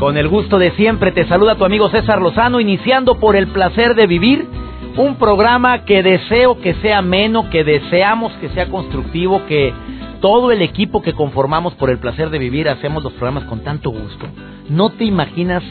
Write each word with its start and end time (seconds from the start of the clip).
Con 0.00 0.16
el 0.16 0.28
gusto 0.28 0.58
de 0.58 0.70
siempre 0.70 1.12
te 1.12 1.28
saluda 1.28 1.56
tu 1.56 1.64
amigo 1.66 1.90
César 1.90 2.22
Lozano, 2.22 2.58
iniciando 2.58 3.20
por 3.20 3.36
el 3.36 3.48
placer 3.48 3.94
de 3.94 4.06
vivir, 4.06 4.48
un 4.96 5.16
programa 5.16 5.84
que 5.84 6.02
deseo 6.02 6.58
que 6.58 6.72
sea 6.76 6.98
ameno, 6.98 7.50
que 7.50 7.64
deseamos 7.64 8.32
que 8.40 8.48
sea 8.48 8.70
constructivo, 8.70 9.44
que 9.44 9.74
todo 10.22 10.52
el 10.52 10.62
equipo 10.62 11.02
que 11.02 11.12
conformamos 11.12 11.74
por 11.74 11.90
el 11.90 11.98
placer 11.98 12.30
de 12.30 12.38
vivir 12.38 12.70
hacemos 12.70 13.04
los 13.04 13.12
programas 13.12 13.44
con 13.44 13.60
tanto 13.60 13.90
gusto. 13.90 14.26
No 14.70 14.88
te 14.88 15.04
imaginas 15.04 15.62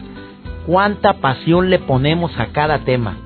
cuánta 0.67 1.13
pasión 1.13 1.71
le 1.71 1.79
ponemos 1.79 2.31
a 2.37 2.51
cada 2.51 2.85
tema. 2.85 3.17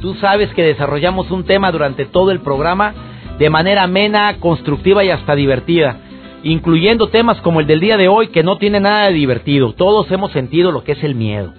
Tú 0.00 0.14
sabes 0.14 0.54
que 0.54 0.62
desarrollamos 0.62 1.32
un 1.32 1.42
tema 1.42 1.72
durante 1.72 2.04
todo 2.04 2.30
el 2.30 2.38
programa 2.38 2.94
de 3.40 3.50
manera 3.50 3.82
amena, 3.82 4.36
constructiva 4.38 5.02
y 5.02 5.10
hasta 5.10 5.34
divertida 5.34 6.03
incluyendo 6.44 7.08
temas 7.08 7.40
como 7.40 7.60
el 7.60 7.66
del 7.66 7.80
día 7.80 7.96
de 7.96 8.08
hoy 8.08 8.28
que 8.28 8.42
no 8.42 8.58
tiene 8.58 8.78
nada 8.78 9.06
de 9.08 9.14
divertido. 9.14 9.72
Todos 9.72 10.10
hemos 10.12 10.30
sentido 10.32 10.70
lo 10.70 10.84
que 10.84 10.92
es 10.92 11.02
el 11.02 11.14
miedo. 11.14 11.52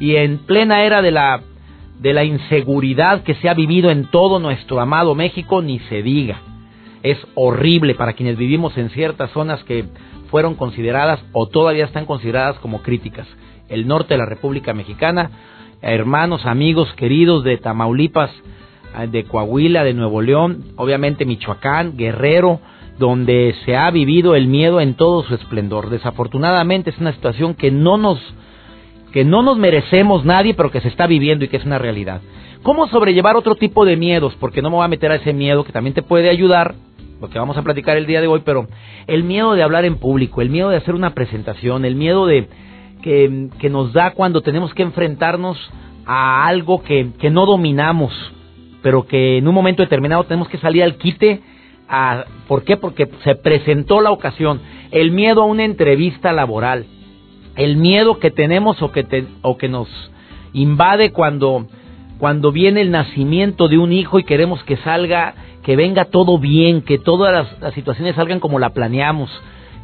Y 0.00 0.16
en 0.16 0.38
plena 0.38 0.84
era 0.84 1.02
de 1.02 1.10
la 1.10 1.42
de 1.98 2.12
la 2.12 2.22
inseguridad 2.22 3.24
que 3.24 3.34
se 3.34 3.48
ha 3.48 3.54
vivido 3.54 3.90
en 3.90 4.06
todo 4.06 4.38
nuestro 4.38 4.80
amado 4.80 5.16
México, 5.16 5.60
ni 5.62 5.80
se 5.80 6.02
diga. 6.02 6.40
Es 7.02 7.18
horrible 7.34 7.96
para 7.96 8.12
quienes 8.12 8.36
vivimos 8.36 8.78
en 8.78 8.90
ciertas 8.90 9.32
zonas 9.32 9.62
que 9.64 9.84
fueron 10.30 10.54
consideradas 10.54 11.20
o 11.32 11.48
todavía 11.48 11.84
están 11.84 12.06
consideradas 12.06 12.56
como 12.60 12.82
críticas. 12.82 13.26
El 13.68 13.88
norte 13.88 14.14
de 14.14 14.18
la 14.18 14.26
República 14.26 14.72
Mexicana, 14.74 15.30
hermanos, 15.82 16.46
amigos, 16.46 16.92
queridos 16.94 17.42
de 17.42 17.56
Tamaulipas, 17.56 18.30
de 19.10 19.24
Coahuila, 19.24 19.84
de 19.84 19.94
Nuevo 19.94 20.22
León, 20.22 20.64
obviamente 20.76 21.24
Michoacán, 21.24 21.96
Guerrero, 21.96 22.60
donde 22.98 23.54
se 23.64 23.76
ha 23.76 23.90
vivido 23.90 24.34
el 24.34 24.48
miedo 24.48 24.80
en 24.80 24.94
todo 24.94 25.22
su 25.22 25.34
esplendor. 25.34 25.90
Desafortunadamente 25.90 26.90
es 26.90 26.98
una 26.98 27.12
situación 27.12 27.54
que 27.54 27.70
no 27.70 27.96
nos 27.96 28.18
que 29.12 29.24
no 29.24 29.42
nos 29.42 29.56
merecemos 29.56 30.24
nadie, 30.26 30.52
pero 30.52 30.70
que 30.70 30.82
se 30.82 30.88
está 30.88 31.06
viviendo 31.06 31.44
y 31.44 31.48
que 31.48 31.56
es 31.56 31.64
una 31.64 31.78
realidad. 31.78 32.20
¿Cómo 32.62 32.88
sobrellevar 32.88 33.36
otro 33.36 33.54
tipo 33.54 33.86
de 33.86 33.96
miedos? 33.96 34.34
Porque 34.38 34.60
no 34.60 34.68
me 34.68 34.76
voy 34.76 34.84
a 34.84 34.88
meter 34.88 35.10
a 35.10 35.16
ese 35.16 35.32
miedo 35.32 35.64
que 35.64 35.72
también 35.72 35.94
te 35.94 36.02
puede 36.02 36.28
ayudar, 36.28 36.74
lo 37.20 37.30
que 37.30 37.38
vamos 37.38 37.56
a 37.56 37.62
platicar 37.62 37.96
el 37.96 38.06
día 38.06 38.20
de 38.20 38.26
hoy, 38.26 38.42
pero 38.44 38.68
el 39.06 39.24
miedo 39.24 39.54
de 39.54 39.62
hablar 39.62 39.86
en 39.86 39.96
público, 39.96 40.42
el 40.42 40.50
miedo 40.50 40.68
de 40.68 40.76
hacer 40.76 40.94
una 40.94 41.14
presentación, 41.14 41.84
el 41.84 41.94
miedo 41.94 42.26
de 42.26 42.48
que, 43.02 43.48
que 43.58 43.70
nos 43.70 43.92
da 43.92 44.12
cuando 44.12 44.42
tenemos 44.42 44.74
que 44.74 44.82
enfrentarnos 44.82 45.58
a 46.04 46.46
algo 46.46 46.82
que, 46.82 47.10
que 47.18 47.30
no 47.30 47.46
dominamos, 47.46 48.12
pero 48.82 49.06
que 49.06 49.38
en 49.38 49.48
un 49.48 49.54
momento 49.54 49.82
determinado 49.82 50.24
tenemos 50.24 50.48
que 50.48 50.58
salir 50.58 50.82
al 50.82 50.96
quite 50.96 51.40
¿Por 52.46 52.64
qué? 52.64 52.76
Porque 52.76 53.08
se 53.24 53.34
presentó 53.34 54.00
la 54.00 54.10
ocasión. 54.10 54.60
El 54.90 55.10
miedo 55.10 55.42
a 55.42 55.46
una 55.46 55.64
entrevista 55.64 56.32
laboral. 56.32 56.86
El 57.56 57.76
miedo 57.76 58.18
que 58.18 58.30
tenemos 58.30 58.80
o 58.82 58.92
que, 58.92 59.26
o 59.42 59.56
que 59.56 59.68
nos 59.68 59.88
invade 60.52 61.12
cuando, 61.12 61.66
cuando 62.18 62.52
viene 62.52 62.80
el 62.82 62.90
nacimiento 62.90 63.68
de 63.68 63.78
un 63.78 63.92
hijo 63.92 64.18
y 64.18 64.24
queremos 64.24 64.62
que 64.64 64.76
salga, 64.78 65.34
que 65.62 65.76
venga 65.76 66.04
todo 66.04 66.38
bien, 66.38 66.82
que 66.82 66.98
todas 66.98 67.32
las, 67.32 67.60
las 67.60 67.74
situaciones 67.74 68.14
salgan 68.14 68.40
como 68.40 68.58
la 68.58 68.70
planeamos. 68.70 69.30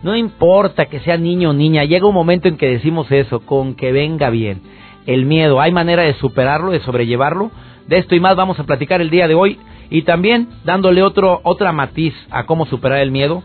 No 0.03 0.15
importa 0.15 0.87
que 0.87 1.01
sea 1.01 1.17
niño 1.17 1.51
o 1.51 1.53
niña, 1.55 1.85
llega 1.85 2.07
un 2.07 2.15
momento 2.15 2.49
en 2.49 2.59
que 2.59 2.69
decimos 2.69 3.11
eso, 3.11 3.41
con 3.41 3.75
que 3.75 3.91
venga 3.91 4.31
bien. 4.31 4.61
El 5.07 5.25
miedo, 5.27 5.61
¿hay 5.61 5.73
manera 5.73 6.03
de 6.03 6.15
superarlo, 6.15 6.71
de 6.71 6.81
sobrellevarlo? 6.81 7.51
De 7.89 7.99
esto 7.99 8.15
y 8.15 8.21
más 8.21 8.37
vamos 8.37 8.59
a 8.61 8.65
platicar 8.65 9.01
el 9.01 9.11
día 9.11 9.27
de 9.27 9.35
hoy 9.35 9.59
y 9.95 10.03
también 10.03 10.49
dándole 10.65 11.05
otro, 11.05 11.41
otra 11.45 11.71
matiz 11.71 12.15
a 12.33 12.47
cómo 12.47 12.67
superar 12.67 12.99
el 12.99 13.13
miedo, 13.13 13.45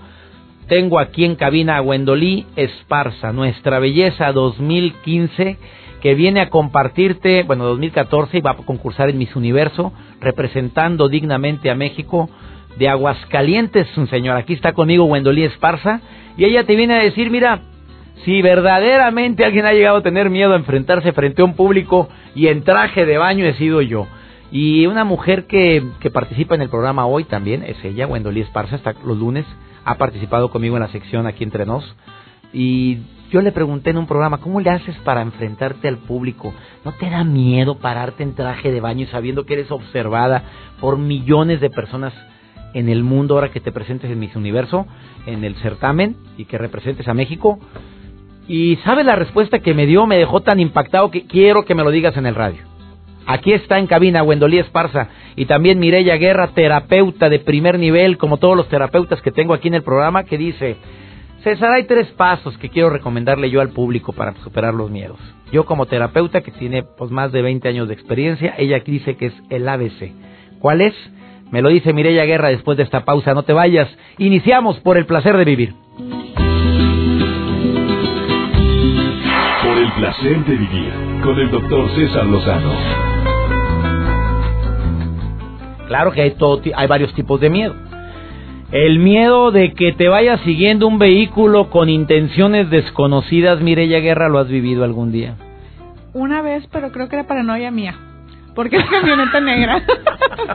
tengo 0.67 0.97
aquí 0.97 1.23
en 1.23 1.35
cabina 1.35 1.77
a 1.77 1.81
Wendolí 1.83 2.47
Esparza, 2.55 3.31
nuestra 3.31 3.77
belleza 3.77 4.31
2015, 4.31 5.59
que 6.01 6.15
viene 6.15 6.41
a 6.41 6.49
compartirte, 6.49 7.43
bueno, 7.43 7.65
2014 7.65 8.39
y 8.39 8.41
va 8.41 8.51
a 8.51 8.55
concursar 8.55 9.11
en 9.11 9.19
Miss 9.19 9.35
Universo, 9.35 9.93
representando 10.21 11.07
dignamente 11.07 11.69
a 11.69 11.75
México 11.75 12.31
de 12.79 12.89
Aguascalientes, 12.89 13.95
un 13.95 14.07
señor. 14.07 14.35
Aquí 14.35 14.53
está 14.53 14.73
conmigo 14.73 15.05
Wendolí 15.05 15.43
Esparza, 15.43 16.01
y 16.35 16.45
ella 16.45 16.63
te 16.63 16.75
viene 16.75 16.95
a 16.95 17.03
decir, 17.03 17.29
mira, 17.29 17.61
si 18.25 18.41
verdaderamente 18.41 19.45
alguien 19.45 19.67
ha 19.67 19.73
llegado 19.73 19.97
a 19.97 20.03
tener 20.03 20.31
miedo 20.31 20.53
a 20.53 20.57
enfrentarse 20.57 21.13
frente 21.13 21.43
a 21.43 21.45
un 21.45 21.55
público 21.55 22.09
y 22.33 22.47
en 22.47 22.63
traje 22.63 23.05
de 23.05 23.19
baño 23.19 23.45
he 23.45 23.53
sido 23.53 23.83
yo. 23.83 24.07
Y 24.51 24.87
una 24.87 25.03
mujer 25.03 25.45
que, 25.45 25.83
que 25.99 26.09
participa 26.09 26.55
en 26.55 26.61
el 26.61 26.69
programa 26.69 27.05
hoy 27.05 27.23
también 27.23 27.63
es 27.63 27.83
ella, 27.83 28.07
Wendolí 28.07 28.41
Esparza, 28.41 28.75
está 28.75 28.95
los 29.05 29.17
lunes, 29.17 29.45
ha 29.85 29.95
participado 29.95 30.49
conmigo 30.49 30.75
en 30.75 30.81
la 30.81 30.89
sección 30.89 31.27
aquí 31.27 31.43
entre 31.43 31.65
nos. 31.65 31.95
Y 32.51 32.99
yo 33.31 33.41
le 33.41 33.51
pregunté 33.51 33.91
en 33.91 33.97
un 33.97 34.07
programa, 34.07 34.39
¿cómo 34.39 34.59
le 34.59 34.71
haces 34.71 34.95
para 35.03 35.21
enfrentarte 35.21 35.87
al 35.87 35.97
público? 35.97 36.51
¿No 36.83 36.93
te 36.93 37.09
da 37.09 37.23
miedo 37.23 37.77
pararte 37.77 38.23
en 38.23 38.33
traje 38.33 38.71
de 38.71 38.81
baño 38.81 39.05
sabiendo 39.11 39.45
que 39.45 39.53
eres 39.53 39.71
observada 39.71 40.43
por 40.79 40.97
millones 40.97 41.61
de 41.61 41.69
personas 41.69 42.13
en 42.73 42.89
el 42.89 43.03
mundo 43.03 43.35
ahora 43.35 43.51
que 43.51 43.59
te 43.59 43.71
presentes 43.71 44.09
en 44.09 44.19
Miss 44.19 44.35
Universo, 44.35 44.87
en 45.27 45.43
el 45.43 45.55
certamen 45.57 46.15
y 46.37 46.45
que 46.45 46.57
representes 46.57 47.07
a 47.07 47.13
México? 47.13 47.59
Y 48.47 48.77
¿sabes 48.77 49.05
la 49.05 49.15
respuesta 49.15 49.59
que 49.59 49.75
me 49.75 49.85
dio? 49.85 50.07
Me 50.07 50.17
dejó 50.17 50.41
tan 50.41 50.59
impactado 50.59 51.11
que 51.11 51.27
quiero 51.27 51.65
que 51.65 51.75
me 51.75 51.83
lo 51.83 51.91
digas 51.91 52.17
en 52.17 52.25
el 52.25 52.33
radio. 52.33 52.68
Aquí 53.31 53.53
está 53.53 53.77
en 53.77 53.85
cabina 53.85 54.23
Wendolí 54.23 54.57
Esparza 54.57 55.09
y 55.35 55.45
también 55.45 55.77
Mireya 55.77 56.15
Guerra, 56.15 56.47
terapeuta 56.47 57.29
de 57.29 57.37
primer 57.37 57.77
nivel, 57.77 58.17
como 58.17 58.37
todos 58.37 58.57
los 58.57 58.67
terapeutas 58.69 59.21
que 59.21 59.29
tengo 59.29 59.53
aquí 59.53 59.67
en 59.67 59.75
el 59.75 59.83
programa, 59.83 60.23
que 60.23 60.35
dice, 60.35 60.77
César, 61.43 61.71
hay 61.73 61.83
tres 61.83 62.07
pasos 62.13 62.57
que 62.57 62.69
quiero 62.69 62.89
recomendarle 62.89 63.51
yo 63.51 63.61
al 63.61 63.69
público 63.69 64.13
para 64.13 64.33
superar 64.37 64.73
los 64.73 64.89
miedos. 64.89 65.19
Yo 65.51 65.63
como 65.65 65.85
terapeuta 65.85 66.41
que 66.41 66.49
tiene 66.49 66.81
pues, 66.81 67.11
más 67.11 67.31
de 67.31 67.43
20 67.43 67.67
años 67.69 67.87
de 67.87 67.93
experiencia, 67.93 68.55
ella 68.57 68.79
dice 68.83 69.15
que 69.15 69.27
es 69.27 69.33
el 69.51 69.69
ABC. 69.69 70.11
¿Cuál 70.57 70.81
es? 70.81 70.95
Me 71.51 71.61
lo 71.61 71.69
dice 71.69 71.93
Mireya 71.93 72.25
Guerra 72.25 72.49
después 72.49 72.77
de 72.77 72.83
esta 72.83 73.05
pausa. 73.05 73.35
No 73.35 73.43
te 73.43 73.53
vayas. 73.53 73.95
Iniciamos 74.17 74.79
por 74.79 74.97
el 74.97 75.05
placer 75.05 75.37
de 75.37 75.45
vivir. 75.45 75.75
Placer 79.99 80.45
de 80.45 80.55
vivir 80.55 80.93
con 81.21 81.37
el 81.37 81.51
doctor 81.51 81.89
César 81.93 82.25
Lozano. 82.25 82.71
Claro 85.87 86.13
que 86.13 86.21
hay, 86.21 86.31
todo, 86.31 86.61
hay 86.73 86.87
varios 86.87 87.13
tipos 87.15 87.41
de 87.41 87.49
miedo. 87.49 87.75
El 88.71 88.99
miedo 88.99 89.51
de 89.51 89.73
que 89.73 89.91
te 89.91 90.07
vaya 90.07 90.37
siguiendo 90.45 90.87
un 90.87 90.99
vehículo 90.99 91.69
con 91.69 91.89
intenciones 91.89 92.69
desconocidas, 92.69 93.59
Mireya 93.59 93.99
Guerra, 93.99 94.29
¿lo 94.29 94.39
has 94.39 94.47
vivido 94.47 94.85
algún 94.85 95.11
día? 95.11 95.35
Una 96.13 96.41
vez, 96.41 96.65
pero 96.71 96.91
creo 96.91 97.09
que 97.09 97.17
era 97.17 97.27
paranoia 97.27 97.69
mía. 97.69 97.95
Porque 98.59 98.75
es 98.75 98.83
camioneta 98.87 99.39
negra. 99.39 99.81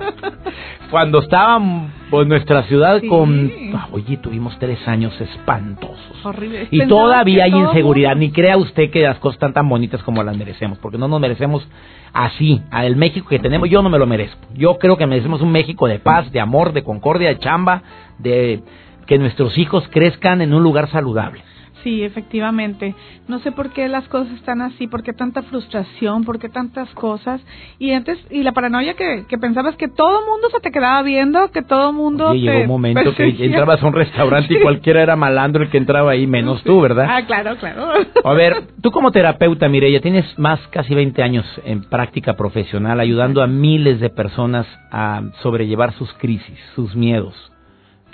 Cuando 0.90 1.20
estábamos 1.20 1.90
en 2.12 2.28
nuestra 2.28 2.64
ciudad 2.64 3.00
con... 3.08 3.50
Oye, 3.92 4.18
tuvimos 4.18 4.58
tres 4.58 4.86
años 4.86 5.18
espantosos. 5.18 6.22
Horrible. 6.22 6.68
Y 6.70 6.86
todavía 6.86 7.44
hay 7.44 7.54
inseguridad. 7.54 8.14
Ni 8.14 8.30
crea 8.30 8.58
usted 8.58 8.90
que 8.90 9.00
las 9.00 9.18
cosas 9.20 9.36
están 9.36 9.54
tan 9.54 9.70
bonitas 9.70 10.02
como 10.02 10.22
las 10.22 10.36
merecemos. 10.36 10.76
Porque 10.80 10.98
no 10.98 11.08
nos 11.08 11.18
merecemos 11.18 11.66
así. 12.12 12.60
Al 12.70 12.94
México 12.94 13.26
que 13.26 13.38
tenemos, 13.38 13.70
yo 13.70 13.80
no 13.80 13.88
me 13.88 13.98
lo 13.98 14.04
merezco. 14.04 14.48
Yo 14.52 14.76
creo 14.76 14.98
que 14.98 15.06
merecemos 15.06 15.40
un 15.40 15.50
México 15.50 15.86
de 15.86 15.98
paz, 15.98 16.30
de 16.30 16.40
amor, 16.40 16.74
de 16.74 16.84
concordia, 16.84 17.30
de 17.30 17.38
chamba, 17.38 17.84
de 18.18 18.60
que 19.06 19.16
nuestros 19.16 19.56
hijos 19.56 19.88
crezcan 19.90 20.42
en 20.42 20.52
un 20.52 20.62
lugar 20.62 20.90
saludable. 20.90 21.40
Sí, 21.84 22.02
efectivamente. 22.02 22.94
No 23.28 23.40
sé 23.40 23.52
por 23.52 23.70
qué 23.70 23.88
las 23.88 24.08
cosas 24.08 24.32
están 24.32 24.62
así, 24.62 24.86
por 24.86 25.02
qué 25.02 25.12
tanta 25.12 25.42
frustración, 25.42 26.24
por 26.24 26.38
qué 26.38 26.48
tantas 26.48 26.88
cosas. 26.94 27.42
Y 27.78 27.92
antes, 27.92 28.18
y 28.30 28.42
la 28.42 28.52
paranoia 28.52 28.94
que, 28.94 29.26
que 29.28 29.36
pensabas 29.36 29.76
que 29.76 29.88
todo 29.88 30.20
el 30.20 30.26
mundo 30.26 30.48
se 30.50 30.60
te 30.60 30.70
quedaba 30.70 31.02
viendo, 31.02 31.50
que 31.50 31.60
todo 31.60 31.90
el 31.90 31.94
mundo. 31.94 32.34
Y 32.34 32.40
llegó 32.40 32.62
un 32.62 32.68
momento 32.68 33.14
que 33.14 33.36
entrabas 33.38 33.82
a 33.82 33.86
un 33.86 33.92
restaurante 33.92 34.54
y 34.54 34.60
cualquiera 34.62 35.02
era 35.02 35.14
malandro 35.14 35.62
el 35.62 35.68
que 35.68 35.76
entraba 35.76 36.12
ahí, 36.12 36.26
menos 36.26 36.62
tú, 36.64 36.80
¿verdad? 36.80 37.06
Ah, 37.06 37.26
claro, 37.26 37.56
claro. 37.58 37.86
A 38.24 38.32
ver, 38.32 38.68
tú 38.80 38.90
como 38.90 39.12
terapeuta, 39.12 39.68
Mireya, 39.68 40.00
tienes 40.00 40.24
más 40.38 40.58
casi 40.68 40.94
20 40.94 41.22
años 41.22 41.44
en 41.66 41.82
práctica 41.82 42.32
profesional 42.32 42.98
ayudando 42.98 43.42
a 43.42 43.46
miles 43.46 44.00
de 44.00 44.08
personas 44.08 44.66
a 44.90 45.20
sobrellevar 45.42 45.92
sus 45.92 46.10
crisis, 46.14 46.58
sus 46.74 46.96
miedos. 46.96 47.53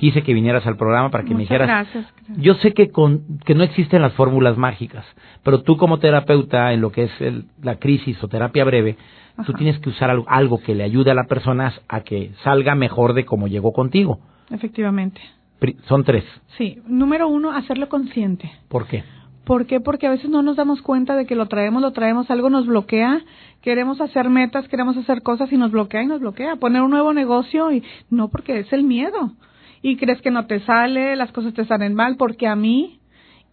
Quise 0.00 0.22
que 0.22 0.32
vinieras 0.32 0.66
al 0.66 0.76
programa 0.78 1.10
para 1.10 1.24
que 1.24 1.34
me 1.34 1.40
dijeras. 1.40 1.68
gracias. 1.68 2.06
Yo 2.38 2.54
sé 2.54 2.72
que, 2.72 2.90
con, 2.90 3.38
que 3.44 3.54
no 3.54 3.62
existen 3.64 4.00
las 4.00 4.14
fórmulas 4.14 4.56
mágicas, 4.56 5.04
pero 5.42 5.62
tú 5.62 5.76
como 5.76 5.98
terapeuta 5.98 6.72
en 6.72 6.80
lo 6.80 6.90
que 6.90 7.04
es 7.04 7.20
el- 7.20 7.44
la 7.62 7.76
crisis 7.76 8.16
o 8.24 8.28
terapia 8.28 8.64
breve, 8.64 8.96
tú 9.36 9.42
Ajá. 9.42 9.52
tienes 9.58 9.78
que 9.78 9.90
usar 9.90 10.08
algo, 10.10 10.24
algo 10.28 10.60
que 10.62 10.74
le 10.74 10.84
ayude 10.84 11.10
a 11.10 11.14
la 11.14 11.24
persona 11.24 11.72
a 11.88 12.00
que 12.00 12.32
salga 12.42 12.74
mejor 12.74 13.12
de 13.12 13.24
como 13.26 13.46
llegó 13.46 13.72
contigo. 13.72 14.18
Efectivamente. 14.50 15.20
Pri- 15.58 15.76
Son 15.86 16.02
tres. 16.04 16.24
Sí. 16.56 16.78
Número 16.86 17.28
uno, 17.28 17.52
hacerlo 17.52 17.88
consciente. 17.90 18.50
¿Por 18.68 18.86
qué? 18.86 19.04
¿Por 19.44 19.66
qué? 19.66 19.80
Porque 19.80 20.06
a 20.06 20.10
veces 20.10 20.30
no 20.30 20.42
nos 20.42 20.56
damos 20.56 20.80
cuenta 20.80 21.14
de 21.16 21.26
que 21.26 21.34
lo 21.34 21.46
traemos, 21.46 21.82
lo 21.82 21.92
traemos, 21.92 22.30
algo 22.30 22.48
nos 22.50 22.66
bloquea, 22.66 23.20
queremos 23.62 24.00
hacer 24.00 24.30
metas, 24.30 24.66
queremos 24.68 24.96
hacer 24.96 25.22
cosas 25.22 25.52
y 25.52 25.56
nos 25.58 25.70
bloquea 25.72 26.02
y 26.02 26.06
nos 26.06 26.20
bloquea. 26.20 26.56
Poner 26.56 26.80
un 26.82 26.90
nuevo 26.90 27.12
negocio 27.12 27.70
y 27.72 27.82
no 28.10 28.28
porque 28.28 28.60
es 28.60 28.72
el 28.72 28.84
miedo. 28.84 29.32
Y 29.82 29.96
crees 29.96 30.20
que 30.20 30.30
no 30.30 30.46
te 30.46 30.60
sale, 30.60 31.16
las 31.16 31.32
cosas 31.32 31.54
te 31.54 31.64
salen 31.64 31.94
mal 31.94 32.16
porque 32.16 32.46
a 32.46 32.56
mí 32.56 33.00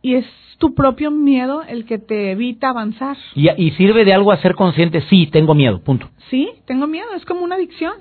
y 0.02 0.16
es 0.16 0.26
tu 0.58 0.74
propio 0.74 1.12
miedo 1.12 1.64
el 1.64 1.86
que 1.86 1.98
te 1.98 2.32
evita 2.32 2.70
avanzar. 2.70 3.18
¿Y, 3.36 3.50
y 3.62 3.72
sirve 3.72 4.06
de 4.06 4.14
algo 4.14 4.32
hacer 4.32 4.56
consciente? 4.56 5.02
Sí, 5.10 5.28
tengo 5.28 5.54
miedo, 5.54 5.82
punto. 5.84 6.10
Sí, 6.30 6.50
tengo 6.66 6.88
miedo, 6.88 7.08
es 7.16 7.26
como 7.26 7.44
una 7.44 7.56
adicción. 7.56 7.94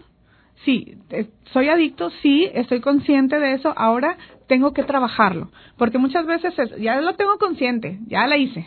Sí, 0.64 0.96
eh, 1.10 1.28
soy 1.52 1.68
adicto, 1.68 2.10
sí, 2.22 2.48
estoy 2.52 2.80
consciente 2.80 3.38
de 3.38 3.54
eso, 3.54 3.72
ahora 3.76 4.16
tengo 4.48 4.72
que 4.72 4.82
trabajarlo, 4.84 5.50
porque 5.76 5.98
muchas 5.98 6.26
veces 6.26 6.58
es, 6.58 6.76
ya 6.78 7.00
lo 7.00 7.14
tengo 7.14 7.36
consciente, 7.38 7.98
ya 8.06 8.26
la 8.26 8.36
hice. 8.36 8.66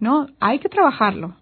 No, 0.00 0.26
hay 0.40 0.58
que 0.58 0.68
trabajarlo. 0.68 1.36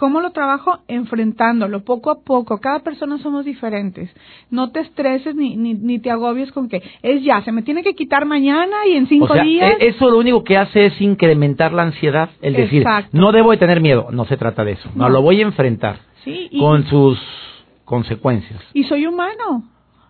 ¿Cómo 0.00 0.22
lo 0.22 0.30
trabajo? 0.30 0.78
Enfrentándolo 0.88 1.84
poco 1.84 2.10
a 2.10 2.20
poco. 2.22 2.58
Cada 2.58 2.78
persona 2.78 3.18
somos 3.18 3.44
diferentes. 3.44 4.08
No 4.48 4.70
te 4.70 4.80
estreses 4.80 5.34
ni, 5.36 5.56
ni, 5.58 5.74
ni 5.74 5.98
te 5.98 6.10
agobies 6.10 6.50
con 6.52 6.70
que 6.70 6.82
es 7.02 7.22
ya, 7.22 7.42
se 7.42 7.52
me 7.52 7.60
tiene 7.60 7.82
que 7.82 7.94
quitar 7.94 8.24
mañana 8.24 8.86
y 8.86 8.94
en 8.96 9.08
cinco 9.08 9.26
o 9.26 9.34
sea, 9.34 9.44
días. 9.44 9.76
e- 9.78 9.88
eso 9.88 10.08
lo 10.08 10.16
único 10.16 10.42
que 10.42 10.56
hace 10.56 10.86
es 10.86 10.98
incrementar 11.02 11.74
la 11.74 11.82
ansiedad, 11.82 12.30
el 12.40 12.54
decir, 12.54 12.80
Exacto. 12.80 13.10
no 13.12 13.30
debo 13.30 13.50
de 13.50 13.58
tener 13.58 13.82
miedo, 13.82 14.08
no 14.10 14.24
se 14.24 14.38
trata 14.38 14.64
de 14.64 14.72
eso, 14.72 14.88
no, 14.94 15.04
No. 15.04 15.10
lo 15.10 15.20
voy 15.20 15.40
a 15.40 15.44
enfrentar 15.44 15.98
sí, 16.24 16.48
y, 16.50 16.58
con 16.58 16.86
sus 16.86 17.18
consecuencias. 17.84 18.58
y 18.72 18.84
soy 18.84 19.06
humano. 19.06 19.64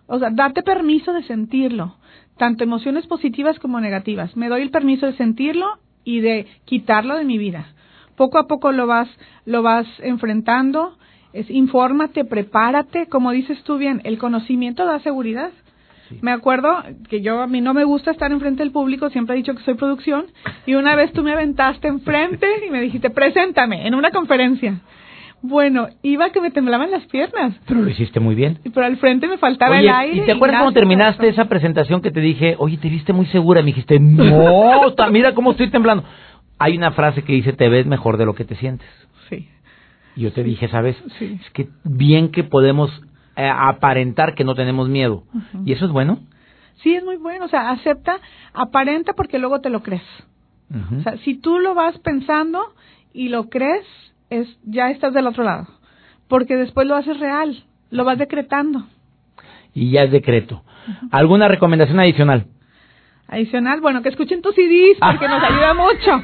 O 0.07 0.19
sea, 0.19 0.29
date 0.31 0.63
permiso 0.63 1.11
de 1.11 1.23
sentirlo, 1.23 1.95
tanto 2.37 2.63
emociones 2.63 3.07
positivas 3.07 3.59
como 3.59 3.81
negativas. 3.81 4.37
Me 4.37 4.47
doy 4.47 4.61
el 4.61 4.69
permiso 4.71 5.05
de 5.05 5.17
sentirlo 5.17 5.65
y 6.05 6.21
de 6.21 6.47
quitarlo 6.63 7.17
de 7.17 7.25
mi 7.25 7.37
vida. 7.37 7.73
Poco 8.15 8.37
a 8.37 8.47
poco 8.47 8.71
lo 8.71 8.87
vas 8.87 9.09
lo 9.45 9.61
vas 9.61 9.87
enfrentando. 9.99 10.97
Es 11.33 11.49
infórmate, 11.49 12.25
prepárate, 12.25 13.07
como 13.07 13.31
dices 13.31 13.63
tú 13.63 13.77
bien, 13.77 14.01
el 14.03 14.17
conocimiento 14.17 14.85
da 14.85 14.99
seguridad. 14.99 15.51
Me 16.19 16.31
acuerdo 16.31 16.83
que 17.09 17.21
yo 17.21 17.41
a 17.41 17.47
mí 17.47 17.61
no 17.61 17.73
me 17.73 17.85
gusta 17.85 18.11
estar 18.11 18.33
enfrente 18.33 18.63
del 18.63 18.73
público, 18.73 19.09
siempre 19.09 19.35
he 19.35 19.37
dicho 19.37 19.55
que 19.55 19.63
soy 19.63 19.75
producción 19.75 20.25
y 20.65 20.73
una 20.73 20.95
vez 20.95 21.13
tú 21.13 21.23
me 21.23 21.31
aventaste 21.31 21.87
enfrente 21.87 22.47
y 22.67 22.69
me 22.69 22.81
dijiste, 22.81 23.09
"Preséntame" 23.09 23.87
en 23.87 23.95
una 23.95 24.11
conferencia. 24.11 24.81
Bueno, 25.43 25.87
iba 26.03 26.29
que 26.29 26.39
me 26.39 26.51
temblaban 26.51 26.91
las 26.91 27.03
piernas. 27.05 27.55
Pero 27.65 27.81
lo 27.81 27.89
hiciste 27.89 28.19
muy 28.19 28.35
bien. 28.35 28.59
Pero 28.73 28.85
al 28.85 28.97
frente 28.97 29.27
me 29.27 29.39
faltaba 29.39 29.75
Oye, 29.75 29.87
el 29.87 29.89
aire. 29.89 30.17
¿y 30.17 30.25
te 30.25 30.33
acuerdas 30.33 30.59
cómo 30.59 30.71
terminaste 30.71 31.29
esa 31.29 31.45
presentación 31.45 32.01
que 32.01 32.11
te 32.11 32.19
dije, 32.19 32.55
oye, 32.59 32.77
te 32.77 32.89
viste 32.89 33.11
muy 33.11 33.25
segura? 33.27 33.61
Me 33.61 33.67
dijiste, 33.67 33.99
no, 33.99 34.93
mira 35.09 35.33
cómo 35.33 35.51
estoy 35.51 35.71
temblando. 35.71 36.03
Hay 36.61 36.77
una 36.77 36.91
frase 36.91 37.23
que 37.23 37.33
dice, 37.33 37.53
te 37.53 37.69
ves 37.69 37.85
mejor 37.85 38.17
de 38.17 38.25
lo 38.25 38.35
que 38.35 38.45
te 38.45 38.55
sientes. 38.55 38.87
Sí, 39.29 39.47
yo 40.15 40.31
te 40.31 40.43
dije, 40.43 40.67
¿sabes? 40.69 40.95
Sí. 41.17 41.39
Es 41.41 41.49
que 41.51 41.69
bien 41.83 42.31
que 42.31 42.43
podemos 42.43 42.89
eh, 43.35 43.49
aparentar 43.53 44.35
que 44.35 44.43
no 44.43 44.55
tenemos 44.55 44.89
miedo. 44.89 45.23
¿Y 45.65 45.73
eso 45.73 45.85
es 45.85 45.91
bueno? 45.91 46.19
sí, 46.83 46.95
es 46.95 47.03
muy 47.03 47.17
bueno. 47.17 47.45
O 47.45 47.47
sea, 47.47 47.69
acepta, 47.71 48.19
aparenta 48.53 49.13
porque 49.13 49.37
luego 49.39 49.61
te 49.61 49.69
lo 49.69 49.81
crees. 49.83 50.03
O 50.99 51.01
sea, 51.03 51.17
si 51.17 51.35
tú 51.35 51.59
lo 51.59 51.73
vas 51.75 51.99
pensando 51.99 52.59
y 53.13 53.27
lo 53.29 53.49
crees, 53.49 53.85
es 54.29 54.47
ya 54.63 54.89
estás 54.89 55.13
del 55.13 55.27
otro 55.27 55.43
lado. 55.43 55.67
Porque 56.29 56.55
después 56.55 56.87
lo 56.87 56.95
haces 56.95 57.19
real, 57.19 57.63
lo 57.89 58.05
vas 58.05 58.17
decretando. 58.17 58.85
y 59.73 59.91
ya 59.91 60.03
es 60.03 60.11
decreto. 60.11 60.63
¿Alguna 61.11 61.47
recomendación 61.47 61.99
adicional? 61.99 62.45
Adicional, 63.31 63.79
bueno, 63.79 64.01
que 64.01 64.09
escuchen 64.09 64.41
tus 64.41 64.53
CDs 64.53 64.97
porque 64.99 65.25
nos 65.27 65.41
ayuda 65.41 65.73
mucho. 65.73 66.21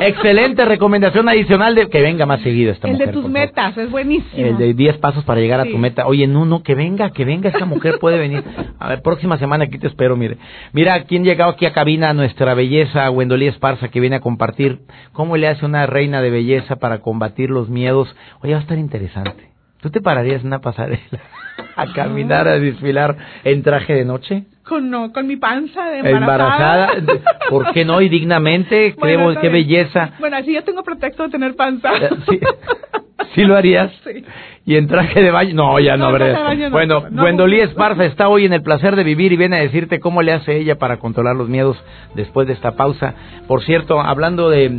Excelente 0.00 0.64
recomendación 0.66 1.26
adicional 1.28 1.74
de 1.74 1.88
que 1.88 2.02
venga 2.02 2.26
más 2.26 2.40
seguido 2.42 2.70
esta 2.72 2.86
el 2.88 2.92
mujer. 2.94 3.06
de 3.06 3.12
tus 3.14 3.22
favor. 3.22 3.32
metas, 3.32 3.78
es 3.78 3.90
buenísimo. 3.90 4.46
El 4.46 4.58
de 4.58 4.74
10 4.74 4.98
pasos 4.98 5.24
para 5.24 5.40
llegar 5.40 5.60
a 5.60 5.64
tu 5.64 5.78
meta. 5.78 6.06
Oye, 6.06 6.26
no, 6.26 6.44
no, 6.44 6.62
que 6.62 6.74
venga, 6.74 7.10
que 7.12 7.24
venga, 7.24 7.48
esta 7.48 7.64
mujer 7.64 7.98
puede 7.98 8.18
venir. 8.18 8.44
A 8.78 8.88
ver, 8.88 9.00
próxima 9.00 9.38
semana 9.38 9.64
aquí 9.64 9.78
te 9.78 9.86
espero, 9.86 10.14
mire. 10.16 10.36
Mira, 10.72 11.04
¿quién 11.04 11.24
llegado 11.24 11.52
aquí 11.52 11.64
a 11.64 11.72
cabina? 11.72 12.12
Nuestra 12.12 12.52
belleza, 12.54 13.10
Wendolí 13.10 13.46
Esparza, 13.46 13.88
que 13.88 14.00
viene 14.00 14.16
a 14.16 14.20
compartir 14.20 14.80
cómo 15.12 15.38
le 15.38 15.48
hace 15.48 15.64
una 15.64 15.86
reina 15.86 16.20
de 16.20 16.28
belleza 16.30 16.76
para 16.76 16.98
combatir 16.98 17.48
los 17.48 17.70
miedos. 17.70 18.14
Oye, 18.42 18.52
va 18.52 18.58
a 18.58 18.62
estar 18.62 18.76
interesante. 18.76 19.50
¿Tú 19.80 19.90
te 19.90 20.00
pararías 20.02 20.42
en 20.42 20.48
una 20.48 20.60
pasarela 20.60 21.00
a 21.76 21.86
caminar, 21.94 22.46
a 22.48 22.58
desfilar 22.58 23.16
en 23.44 23.62
traje 23.62 23.94
de 23.94 24.04
noche? 24.04 24.44
Con, 24.72 24.90
no, 24.90 25.12
con 25.12 25.26
mi 25.26 25.36
panza 25.36 25.90
de 25.90 25.98
embarazada. 25.98 26.92
Embarazada, 26.94 27.26
¿por 27.50 27.72
qué 27.72 27.84
no? 27.84 28.00
Y 28.00 28.08
dignamente, 28.08 28.94
Bueno, 28.98 29.28
creo, 29.30 29.40
qué 29.40 29.48
belleza. 29.48 30.12
Bueno, 30.18 30.36
así 30.36 30.52
yo 30.54 30.64
tengo 30.64 30.82
pretexto 30.82 31.24
de 31.24 31.28
tener 31.30 31.54
panza. 31.56 31.90
¿Sí, 32.28 32.40
¿Sí 33.34 33.44
lo 33.44 33.56
harías? 33.56 33.92
Sí. 34.04 34.24
¿Y 34.64 34.76
en 34.76 34.86
traje 34.86 35.20
de 35.22 35.30
baño? 35.30 35.54
No, 35.54 35.78
ya 35.80 35.96
no, 35.96 36.04
No, 36.04 36.10
habrá 36.10 36.18
traje 36.32 36.34
de 36.34 36.42
eso. 36.42 36.50
baño 36.52 36.64
no. 36.64 36.70
Bueno, 36.70 37.04
No, 37.10 37.22
Gwendolí. 37.22 37.60
Esparza 37.60 38.04
está 38.04 38.28
hoy 38.28 38.46
en 38.46 38.52
el 38.52 38.62
placer 38.62 38.96
de 38.96 39.04
vivir 39.04 39.32
y 39.32 39.36
viene 39.36 39.56
a 39.56 39.60
decirte 39.60 40.00
cómo 40.00 40.22
le 40.22 40.32
hace 40.32 40.56
ella 40.56 40.76
para 40.76 40.98
controlar 40.98 41.36
los 41.36 41.48
miedos 41.48 41.76
después 42.14 42.46
de 42.46 42.54
esta 42.54 42.72
pausa. 42.72 43.14
Por 43.46 43.62
cierto, 43.64 44.00
hablando 44.00 44.48
de 44.50 44.70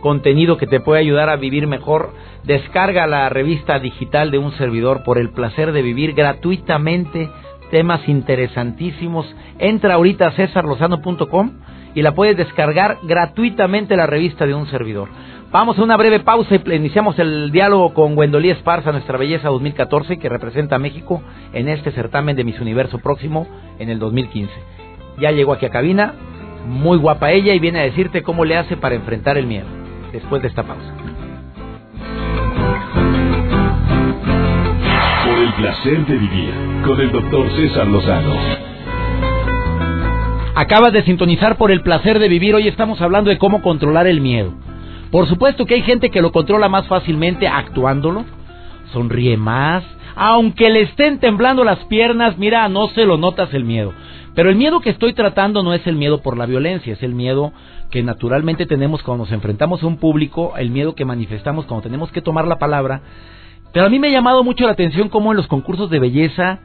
contenido 0.00 0.56
que 0.56 0.66
te 0.66 0.80
puede 0.80 1.00
ayudar 1.00 1.28
a 1.28 1.36
vivir 1.36 1.66
mejor, 1.66 2.12
descarga 2.44 3.06
la 3.06 3.28
revista 3.28 3.78
digital 3.78 4.30
de 4.30 4.38
un 4.38 4.52
servidor 4.52 5.02
por 5.04 5.18
el 5.18 5.30
placer 5.30 5.72
de 5.72 5.82
vivir 5.82 6.14
gratuitamente, 6.14 7.28
temas 7.70 8.06
interesantísimos. 8.08 9.26
Entra 9.58 9.94
ahorita 9.94 10.28
a 10.28 10.32
cesarlozano.com 10.32 11.52
y 11.94 12.02
la 12.02 12.14
puedes 12.14 12.36
descargar 12.36 12.98
gratuitamente 13.02 13.96
la 13.96 14.06
revista 14.06 14.46
de 14.46 14.54
un 14.54 14.66
servidor. 14.66 15.08
Vamos 15.52 15.78
a 15.78 15.82
una 15.82 15.96
breve 15.96 16.20
pausa 16.20 16.54
y 16.54 16.72
iniciamos 16.72 17.18
el 17.18 17.50
diálogo 17.50 17.92
con 17.92 18.14
Gwendolí 18.14 18.50
Esparza, 18.50 18.92
nuestra 18.92 19.18
belleza 19.18 19.48
2014, 19.48 20.18
que 20.18 20.28
representa 20.28 20.76
a 20.76 20.78
México 20.78 21.22
en 21.52 21.68
este 21.68 21.90
certamen 21.90 22.36
de 22.36 22.44
Miss 22.44 22.60
Universo 22.60 22.98
próximo 22.98 23.48
en 23.80 23.90
el 23.90 23.98
2015. 23.98 24.52
Ya 25.18 25.32
llegó 25.32 25.52
aquí 25.52 25.66
a 25.66 25.70
cabina, 25.70 26.14
muy 26.68 26.98
guapa 26.98 27.32
ella 27.32 27.52
y 27.52 27.58
viene 27.58 27.80
a 27.80 27.84
decirte 27.84 28.22
cómo 28.22 28.44
le 28.44 28.56
hace 28.56 28.76
para 28.76 28.94
enfrentar 28.94 29.38
el 29.38 29.46
miedo, 29.46 29.66
después 30.12 30.40
de 30.40 30.48
esta 30.48 30.62
pausa. 30.62 30.99
El 35.50 35.56
placer 35.56 36.06
de 36.06 36.16
vivir 36.16 36.54
con 36.84 37.00
el 37.00 37.10
doctor 37.10 37.50
César 37.56 37.86
Lozano. 37.86 38.34
Acabas 40.54 40.92
de 40.92 41.02
sintonizar 41.02 41.56
por 41.56 41.70
el 41.72 41.82
placer 41.82 42.18
de 42.18 42.28
vivir. 42.28 42.54
Hoy 42.54 42.68
estamos 42.68 43.00
hablando 43.00 43.30
de 43.30 43.38
cómo 43.38 43.62
controlar 43.62 44.06
el 44.06 44.20
miedo. 44.20 44.52
Por 45.10 45.26
supuesto 45.26 45.66
que 45.66 45.74
hay 45.74 45.82
gente 45.82 46.10
que 46.10 46.22
lo 46.22 46.30
controla 46.30 46.68
más 46.68 46.86
fácilmente 46.86 47.48
actuándolo. 47.48 48.24
Sonríe 48.92 49.36
más. 49.36 49.82
Aunque 50.14 50.70
le 50.70 50.82
estén 50.82 51.18
temblando 51.18 51.64
las 51.64 51.78
piernas, 51.86 52.38
mira, 52.38 52.68
no 52.68 52.88
se 52.88 53.04
lo 53.04 53.16
notas 53.16 53.52
el 53.52 53.64
miedo. 53.64 53.92
Pero 54.34 54.50
el 54.50 54.56
miedo 54.56 54.80
que 54.80 54.90
estoy 54.90 55.14
tratando 55.14 55.62
no 55.62 55.74
es 55.74 55.84
el 55.86 55.96
miedo 55.96 56.22
por 56.22 56.36
la 56.36 56.46
violencia, 56.46 56.92
es 56.92 57.02
el 57.02 57.14
miedo 57.14 57.52
que 57.90 58.02
naturalmente 58.04 58.66
tenemos 58.66 59.02
cuando 59.02 59.24
nos 59.24 59.32
enfrentamos 59.32 59.82
a 59.82 59.86
un 59.86 59.96
público, 59.96 60.54
el 60.56 60.70
miedo 60.70 60.94
que 60.94 61.04
manifestamos 61.04 61.64
cuando 61.64 61.82
tenemos 61.82 62.12
que 62.12 62.22
tomar 62.22 62.46
la 62.46 62.58
palabra. 62.58 63.02
Pero 63.72 63.86
a 63.86 63.88
mí 63.88 63.98
me 63.98 64.08
ha 64.08 64.12
llamado 64.12 64.42
mucho 64.42 64.66
la 64.66 64.72
atención 64.72 65.08
cómo 65.08 65.32
en 65.32 65.36
los 65.36 65.46
concursos 65.46 65.90
de 65.90 65.98
belleza 65.98 66.60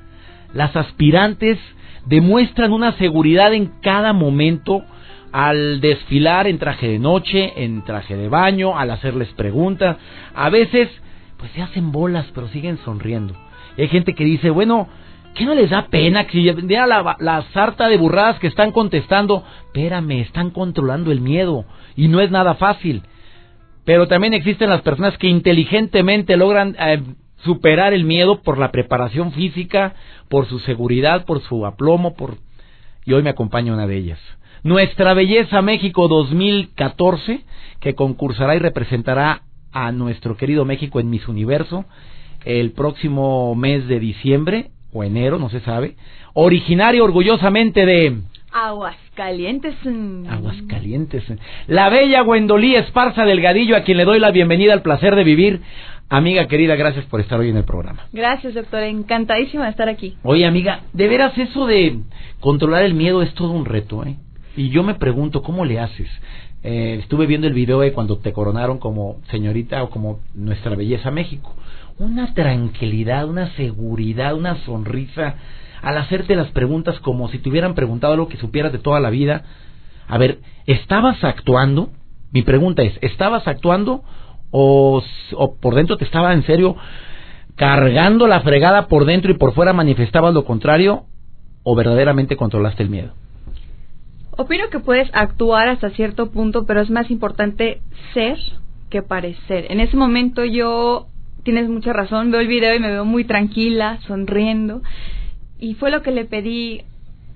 las 0.53 0.75
aspirantes 0.75 1.59
demuestran 2.05 2.71
una 2.71 2.93
seguridad 2.93 3.53
en 3.53 3.73
cada 3.81 4.13
momento 4.13 4.83
al 5.31 5.81
desfilar 5.81 6.47
en 6.47 6.59
traje 6.59 6.87
de 6.87 6.99
noche, 6.99 7.63
en 7.63 7.83
traje 7.83 8.15
de 8.15 8.29
baño, 8.29 8.77
al 8.77 8.89
hacerles 8.91 9.27
preguntas. 9.33 9.97
A 10.33 10.49
veces, 10.49 10.89
pues 11.37 11.51
se 11.51 11.61
hacen 11.61 11.91
bolas, 11.91 12.25
pero 12.33 12.47
siguen 12.47 12.77
sonriendo. 12.85 13.35
Y 13.77 13.81
hay 13.81 13.87
gente 13.89 14.15
que 14.15 14.23
dice, 14.23 14.49
bueno, 14.49 14.87
¿qué 15.35 15.45
no 15.45 15.53
les 15.53 15.69
da 15.69 15.87
pena 15.87 16.25
que 16.25 16.53
vea 16.53 16.87
la, 16.87 17.17
la 17.19 17.43
sarta 17.53 17.89
de 17.89 17.97
burradas 17.97 18.39
que 18.39 18.47
están 18.47 18.71
contestando? 18.71 19.43
Espérame, 19.65 20.21
están 20.21 20.51
controlando 20.51 21.11
el 21.11 21.19
miedo 21.19 21.65
y 21.97 22.07
no 22.07 22.21
es 22.21 22.31
nada 22.31 22.55
fácil. 22.55 23.03
Pero 23.85 24.07
también 24.07 24.33
existen 24.33 24.69
las 24.69 24.81
personas 24.81 25.17
que 25.17 25.27
inteligentemente 25.27 26.35
logran 26.37 26.75
eh, 26.79 27.01
superar 27.43 27.93
el 27.93 28.03
miedo 28.03 28.41
por 28.41 28.57
la 28.57 28.71
preparación 28.71 29.31
física, 29.31 29.93
por 30.27 30.47
su 30.47 30.59
seguridad, 30.59 31.25
por 31.25 31.41
su 31.41 31.65
aplomo, 31.65 32.15
por 32.15 32.37
y 33.05 33.13
hoy 33.13 33.21
me 33.21 33.29
acompaña 33.29 33.73
una 33.73 33.87
de 33.87 33.97
ellas. 33.97 34.19
Nuestra 34.63 35.13
Belleza 35.13 35.61
México 35.61 36.07
2014, 36.07 37.41
que 37.79 37.93
concursará 37.93 38.55
y 38.55 38.59
representará 38.59 39.43
a 39.71 39.91
nuestro 39.91 40.37
querido 40.37 40.65
México 40.65 40.99
en 40.99 41.11
Miss 41.11 41.27
Universo 41.27 41.85
el 42.45 42.71
próximo 42.71 43.55
mes 43.55 43.87
de 43.87 43.99
diciembre. 43.99 44.71
o 44.93 45.03
enero, 45.03 45.37
no 45.37 45.49
se 45.49 45.59
sabe. 45.59 45.97
Originario 46.33 47.03
orgullosamente 47.03 47.85
de 47.85 48.21
Aguascalientes. 48.55 49.75
Aguascalientes. 50.29 51.25
La 51.67 51.89
bella 51.89 52.21
Gwendolí 52.21 52.73
Esparza 52.75 53.25
Delgadillo, 53.25 53.75
a 53.75 53.83
quien 53.83 53.97
le 53.97 54.05
doy 54.05 54.17
la 54.17 54.31
bienvenida 54.31 54.71
al 54.71 54.81
placer 54.81 55.13
de 55.13 55.25
vivir. 55.25 55.59
Amiga 56.07 56.47
querida, 56.47 56.77
gracias 56.77 57.03
por 57.07 57.19
estar 57.19 57.37
hoy 57.37 57.49
en 57.49 57.57
el 57.57 57.65
programa. 57.65 58.07
Gracias, 58.13 58.53
doctor. 58.53 58.83
Encantadísima 58.83 59.65
de 59.65 59.71
estar 59.71 59.89
aquí. 59.89 60.15
Oye, 60.23 60.45
amiga, 60.45 60.83
de 60.93 61.09
veras 61.09 61.37
eso 61.37 61.65
de 61.65 61.99
controlar 62.39 62.83
el 62.83 62.93
miedo 62.93 63.21
es 63.21 63.33
todo 63.33 63.51
un 63.51 63.65
reto, 63.65 64.05
¿eh? 64.05 64.15
Y 64.55 64.69
yo 64.69 64.83
me 64.83 64.95
pregunto, 64.95 65.43
¿cómo 65.43 65.65
le 65.65 65.81
haces? 65.81 66.07
Eh, 66.63 66.99
estuve 67.01 67.25
viendo 67.25 67.47
el 67.47 67.53
video 67.53 67.81
de 67.81 67.91
cuando 67.91 68.19
te 68.19 68.31
coronaron 68.31 68.77
como 68.77 69.17
señorita 69.31 69.83
o 69.83 69.89
como 69.89 70.21
nuestra 70.33 70.77
belleza 70.77 71.11
México. 71.11 71.53
Una 71.99 72.33
tranquilidad, 72.33 73.27
una 73.27 73.53
seguridad, 73.55 74.33
una 74.33 74.55
sonrisa 74.63 75.35
al 75.85 75.99
hacerte 75.99 76.35
las 76.35 76.49
preguntas 76.49 76.99
como 76.99 77.29
si 77.29 77.37
te 77.37 77.47
hubieran 77.47 77.75
preguntado 77.75 78.13
algo 78.13 78.27
que 78.27 78.37
supieras 78.37 78.71
de 78.71 78.79
toda 78.79 78.99
la 78.99 79.11
vida. 79.11 79.43
A 80.07 80.17
ver, 80.17 80.39
¿estabas 80.65 81.23
actuando? 81.23 81.91
Mi 82.31 82.41
pregunta 82.41 82.81
es, 82.81 82.97
¿estabas 83.01 83.47
actuando 83.47 84.03
o, 84.49 85.03
o 85.35 85.55
por 85.57 85.75
dentro 85.75 85.97
te 85.97 86.05
estaba 86.05 86.33
en 86.33 86.43
serio 86.43 86.75
cargando 87.55 88.25
la 88.25 88.41
fregada 88.41 88.87
por 88.87 89.05
dentro 89.05 89.31
y 89.31 89.35
por 89.35 89.53
fuera 89.53 89.73
manifestabas 89.73 90.33
lo 90.33 90.43
contrario 90.43 91.03
o 91.61 91.75
verdaderamente 91.75 92.35
controlaste 92.35 92.81
el 92.81 92.89
miedo? 92.89 93.13
Opino 94.31 94.69
que 94.71 94.79
puedes 94.79 95.09
actuar 95.13 95.69
hasta 95.69 95.91
cierto 95.91 96.31
punto, 96.31 96.65
pero 96.65 96.81
es 96.81 96.89
más 96.89 97.11
importante 97.11 97.81
ser 98.15 98.39
que 98.89 99.03
parecer. 99.03 99.67
En 99.69 99.79
ese 99.79 99.95
momento 99.95 100.45
yo, 100.45 101.09
tienes 101.43 101.69
mucha 101.69 101.93
razón, 101.93 102.31
veo 102.31 102.41
el 102.41 102.47
video 102.47 102.73
y 102.73 102.79
me 102.79 102.89
veo 102.89 103.05
muy 103.05 103.23
tranquila, 103.23 103.99
sonriendo. 104.07 104.81
Y 105.65 105.73
fue 105.73 105.89
lo 105.89 106.03
que 106.03 106.11
le 106.11 106.25
pedí 106.25 106.83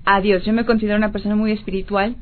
a 0.04 0.20
Dios. 0.20 0.44
Yo 0.44 0.52
me 0.52 0.64
considero 0.64 0.96
una 0.96 1.10
persona 1.10 1.34
muy 1.34 1.50
espiritual 1.50 2.14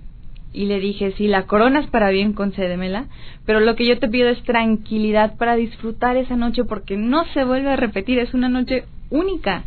y 0.54 0.64
le 0.64 0.80
dije, 0.80 1.12
si 1.18 1.28
la 1.28 1.42
corona 1.42 1.80
es 1.80 1.86
para 1.88 2.08
bien, 2.08 2.32
concédemela, 2.32 3.08
pero 3.44 3.60
lo 3.60 3.76
que 3.76 3.86
yo 3.86 3.98
te 3.98 4.08
pido 4.08 4.30
es 4.30 4.42
tranquilidad 4.44 5.36
para 5.36 5.54
disfrutar 5.54 6.16
esa 6.16 6.34
noche 6.34 6.64
porque 6.64 6.96
no 6.96 7.26
se 7.34 7.44
vuelve 7.44 7.68
a 7.68 7.76
repetir, 7.76 8.18
es 8.20 8.32
una 8.32 8.48
noche 8.48 8.84
única. 9.10 9.64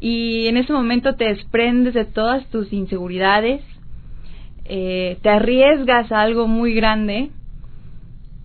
Y 0.00 0.46
en 0.46 0.56
ese 0.56 0.72
momento 0.72 1.16
te 1.16 1.24
desprendes 1.24 1.94
de 1.94 2.04
todas 2.04 2.48
tus 2.50 2.72
inseguridades, 2.72 3.60
eh, 4.66 5.18
te 5.20 5.30
arriesgas 5.30 6.12
a 6.12 6.20
algo 6.20 6.46
muy 6.46 6.74
grande 6.74 7.30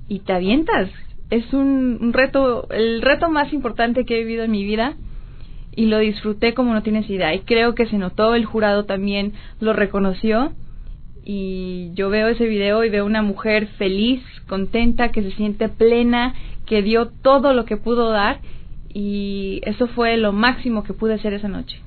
y 0.07 0.21
te 0.21 0.33
avientas. 0.33 0.89
Es 1.29 1.53
un, 1.53 1.99
un, 2.01 2.13
reto, 2.13 2.67
el 2.71 3.03
reto 3.03 3.29
más 3.29 3.53
importante 3.53 4.05
que 4.05 4.15
he 4.15 4.23
vivido 4.23 4.43
en 4.43 4.51
mi 4.51 4.63
vida 4.63 4.95
y 5.77 5.85
lo 5.85 5.99
disfruté 5.99 6.55
como 6.55 6.73
no 6.73 6.81
tienes 6.81 7.07
idea. 7.07 7.35
Y 7.35 7.41
creo 7.41 7.75
que 7.75 7.85
se 7.85 7.99
notó, 7.99 8.33
el 8.33 8.45
jurado 8.45 8.85
también 8.85 9.33
lo 9.59 9.73
reconoció. 9.73 10.51
Y 11.23 11.91
yo 11.93 12.09
veo 12.09 12.29
ese 12.29 12.47
video 12.47 12.83
y 12.83 12.89
veo 12.89 13.05
una 13.05 13.21
mujer 13.21 13.67
feliz, 13.77 14.23
contenta, 14.47 15.09
que 15.09 15.21
se 15.21 15.31
siente 15.33 15.69
plena, 15.69 16.33
que 16.65 16.81
dio 16.81 17.09
todo 17.21 17.53
lo 17.53 17.65
que 17.65 17.77
pudo 17.77 18.09
dar. 18.09 18.39
Y 18.91 19.61
eso 19.65 19.85
fue 19.85 20.17
lo 20.17 20.33
máximo 20.33 20.83
que 20.83 20.93
pude 20.93 21.13
hacer 21.13 21.33
esa 21.33 21.47
noche. 21.47 21.79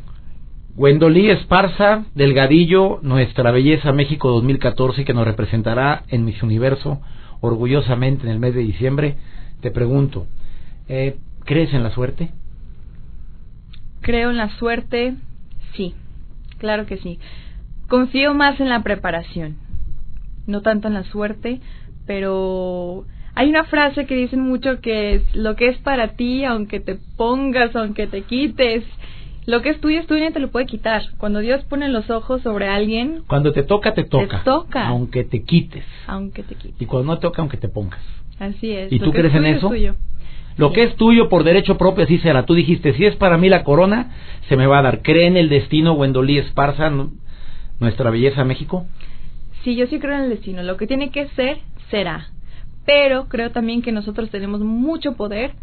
Gwendolí 0.76 1.28
Esparza, 1.28 2.04
Delgadillo, 2.14 3.00
nuestra 3.02 3.50
belleza 3.50 3.90
México 3.92 4.30
2014 4.30 5.04
que 5.04 5.14
nos 5.14 5.24
representará 5.24 6.04
en 6.08 6.24
Miss 6.24 6.44
Universo 6.44 7.00
orgullosamente 7.40 8.22
en 8.22 8.30
el 8.30 8.38
mes 8.38 8.54
de 8.54 8.60
diciembre. 8.60 9.16
Te 9.60 9.72
pregunto, 9.72 10.26
eh, 10.88 11.16
¿crees 11.44 11.74
en 11.74 11.82
la 11.82 11.90
suerte? 11.90 12.30
Creo 14.00 14.30
en 14.30 14.36
la 14.36 14.56
suerte, 14.56 15.14
sí, 15.74 15.94
claro 16.58 16.86
que 16.86 16.96
sí. 16.98 17.18
Confío 17.88 18.34
más 18.34 18.60
en 18.60 18.68
la 18.68 18.82
preparación, 18.82 19.56
no 20.46 20.62
tanto 20.62 20.88
en 20.88 20.94
la 20.94 21.04
suerte, 21.04 21.60
pero 22.06 23.04
hay 23.34 23.48
una 23.48 23.64
frase 23.64 24.06
que 24.06 24.16
dicen 24.16 24.40
mucho 24.40 24.80
que 24.80 25.14
es 25.14 25.34
lo 25.34 25.56
que 25.56 25.68
es 25.68 25.78
para 25.78 26.08
ti, 26.14 26.44
aunque 26.44 26.80
te 26.80 26.98
pongas, 27.16 27.74
aunque 27.76 28.06
te 28.06 28.22
quites, 28.22 28.84
lo 29.46 29.62
que 29.62 29.70
es 29.70 29.80
tuyo 29.80 30.00
es 30.00 30.06
tuyo 30.06 30.26
y 30.26 30.32
te 30.32 30.40
lo 30.40 30.50
puede 30.50 30.66
quitar. 30.66 31.02
Cuando 31.18 31.40
Dios 31.40 31.64
pone 31.64 31.88
los 31.88 32.10
ojos 32.10 32.42
sobre 32.42 32.68
alguien, 32.68 33.22
cuando 33.26 33.52
te 33.52 33.62
toca 33.62 33.94
te 33.94 34.04
toca, 34.04 34.38
te 34.38 34.44
toca, 34.44 34.86
aunque 34.86 35.24
te 35.24 35.42
quites, 35.42 35.84
aunque 36.06 36.42
te 36.42 36.54
quites. 36.54 36.80
Y 36.80 36.86
cuando 36.86 37.14
no 37.14 37.18
toca 37.18 37.42
aunque 37.42 37.56
te 37.56 37.68
pongas. 37.68 38.00
Así 38.38 38.70
es. 38.70 38.92
¿Y 38.92 39.00
tú 39.00 39.12
crees 39.12 39.34
en 39.34 39.46
eso? 39.46 39.70
Lo 40.56 40.72
que 40.72 40.82
es 40.82 40.96
tuyo 40.96 41.28
por 41.28 41.44
derecho 41.44 41.78
propio, 41.78 42.04
así 42.04 42.18
será. 42.18 42.44
Tú 42.44 42.54
dijiste, 42.54 42.94
si 42.94 43.06
es 43.06 43.16
para 43.16 43.38
mí 43.38 43.48
la 43.48 43.64
corona, 43.64 44.12
se 44.48 44.56
me 44.56 44.66
va 44.66 44.78
a 44.78 44.82
dar. 44.82 45.02
¿Cree 45.02 45.26
en 45.26 45.36
el 45.36 45.48
destino, 45.48 45.94
Wendolí 45.94 46.38
Esparza, 46.38 46.90
nuestra 47.78 48.10
belleza 48.10 48.44
México? 48.44 48.86
Sí, 49.62 49.76
yo 49.76 49.86
sí 49.86 49.98
creo 49.98 50.16
en 50.16 50.24
el 50.24 50.30
destino. 50.30 50.62
Lo 50.62 50.76
que 50.76 50.86
tiene 50.86 51.10
que 51.10 51.28
ser, 51.28 51.58
será. 51.90 52.28
Pero 52.84 53.28
creo 53.28 53.50
también 53.50 53.82
que 53.82 53.92
nosotros 53.92 54.30
tenemos 54.30 54.60
mucho 54.60 55.16
poder 55.16 55.54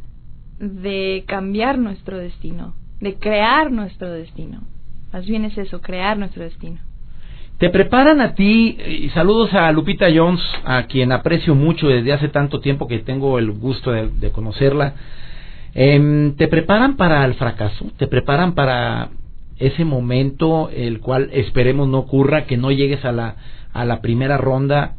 de 0.59 1.23
cambiar 1.27 1.77
nuestro 1.77 2.17
destino, 2.17 2.73
de 2.99 3.15
crear 3.15 3.71
nuestro 3.71 4.11
destino. 4.11 4.61
Más 5.11 5.25
bien 5.25 5.45
es 5.45 5.57
eso, 5.57 5.81
crear 5.81 6.17
nuestro 6.17 6.43
destino. 6.43 6.79
Te 7.57 7.71
preparan 7.71 8.21
a 8.21 8.35
ti, 8.35 8.77
y 8.87 9.09
saludos 9.09 9.51
a 9.55 9.71
Lupita 9.71 10.05
Jones, 10.13 10.41
a 10.63 10.83
quien 10.83 11.11
aprecio 11.11 11.55
mucho 11.55 11.87
desde 11.87 12.13
hace 12.13 12.29
tanto 12.29 12.59
tiempo 12.59 12.87
que 12.87 12.99
tengo 12.99 13.39
el 13.39 13.51
gusto 13.51 13.91
de, 13.91 14.31
conocerla. 14.31 14.93
Eh, 15.73 16.33
te 16.37 16.47
preparan 16.49 16.97
para 16.97 17.25
el 17.25 17.33
fracaso, 17.33 17.87
te 17.97 18.05
preparan 18.05 18.53
para 18.53 19.09
ese 19.57 19.85
momento 19.85 20.69
el 20.69 20.99
cual 20.99 21.29
esperemos 21.33 21.87
no 21.87 21.97
ocurra, 21.97 22.45
que 22.45 22.57
no 22.57 22.71
llegues 22.71 23.03
a 23.03 23.11
la, 23.11 23.37
a 23.73 23.85
la 23.85 24.01
primera 24.01 24.37
ronda 24.37 24.95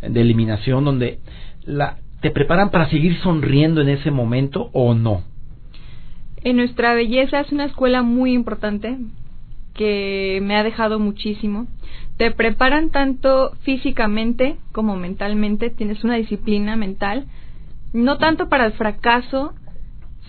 de 0.00 0.20
eliminación 0.20 0.84
donde 0.84 1.20
la, 1.64 1.98
te 2.20 2.32
preparan 2.32 2.70
para 2.70 2.90
seguir 2.90 3.16
sonriendo 3.18 3.80
en 3.80 3.88
ese 3.88 4.10
momento 4.10 4.70
o 4.72 4.94
no. 4.94 5.22
En 6.42 6.56
nuestra 6.56 6.94
belleza 6.94 7.38
es 7.38 7.52
una 7.52 7.66
escuela 7.66 8.02
muy 8.02 8.32
importante 8.32 8.98
que 9.74 10.40
me 10.42 10.56
ha 10.56 10.62
dejado 10.62 10.98
muchísimo. 10.98 11.66
Te 12.16 12.30
preparan 12.30 12.90
tanto 12.90 13.52
físicamente 13.62 14.56
como 14.72 14.96
mentalmente, 14.96 15.70
tienes 15.70 16.04
una 16.04 16.16
disciplina 16.16 16.76
mental, 16.76 17.26
no 17.92 18.18
tanto 18.18 18.48
para 18.48 18.66
el 18.66 18.72
fracaso, 18.72 19.54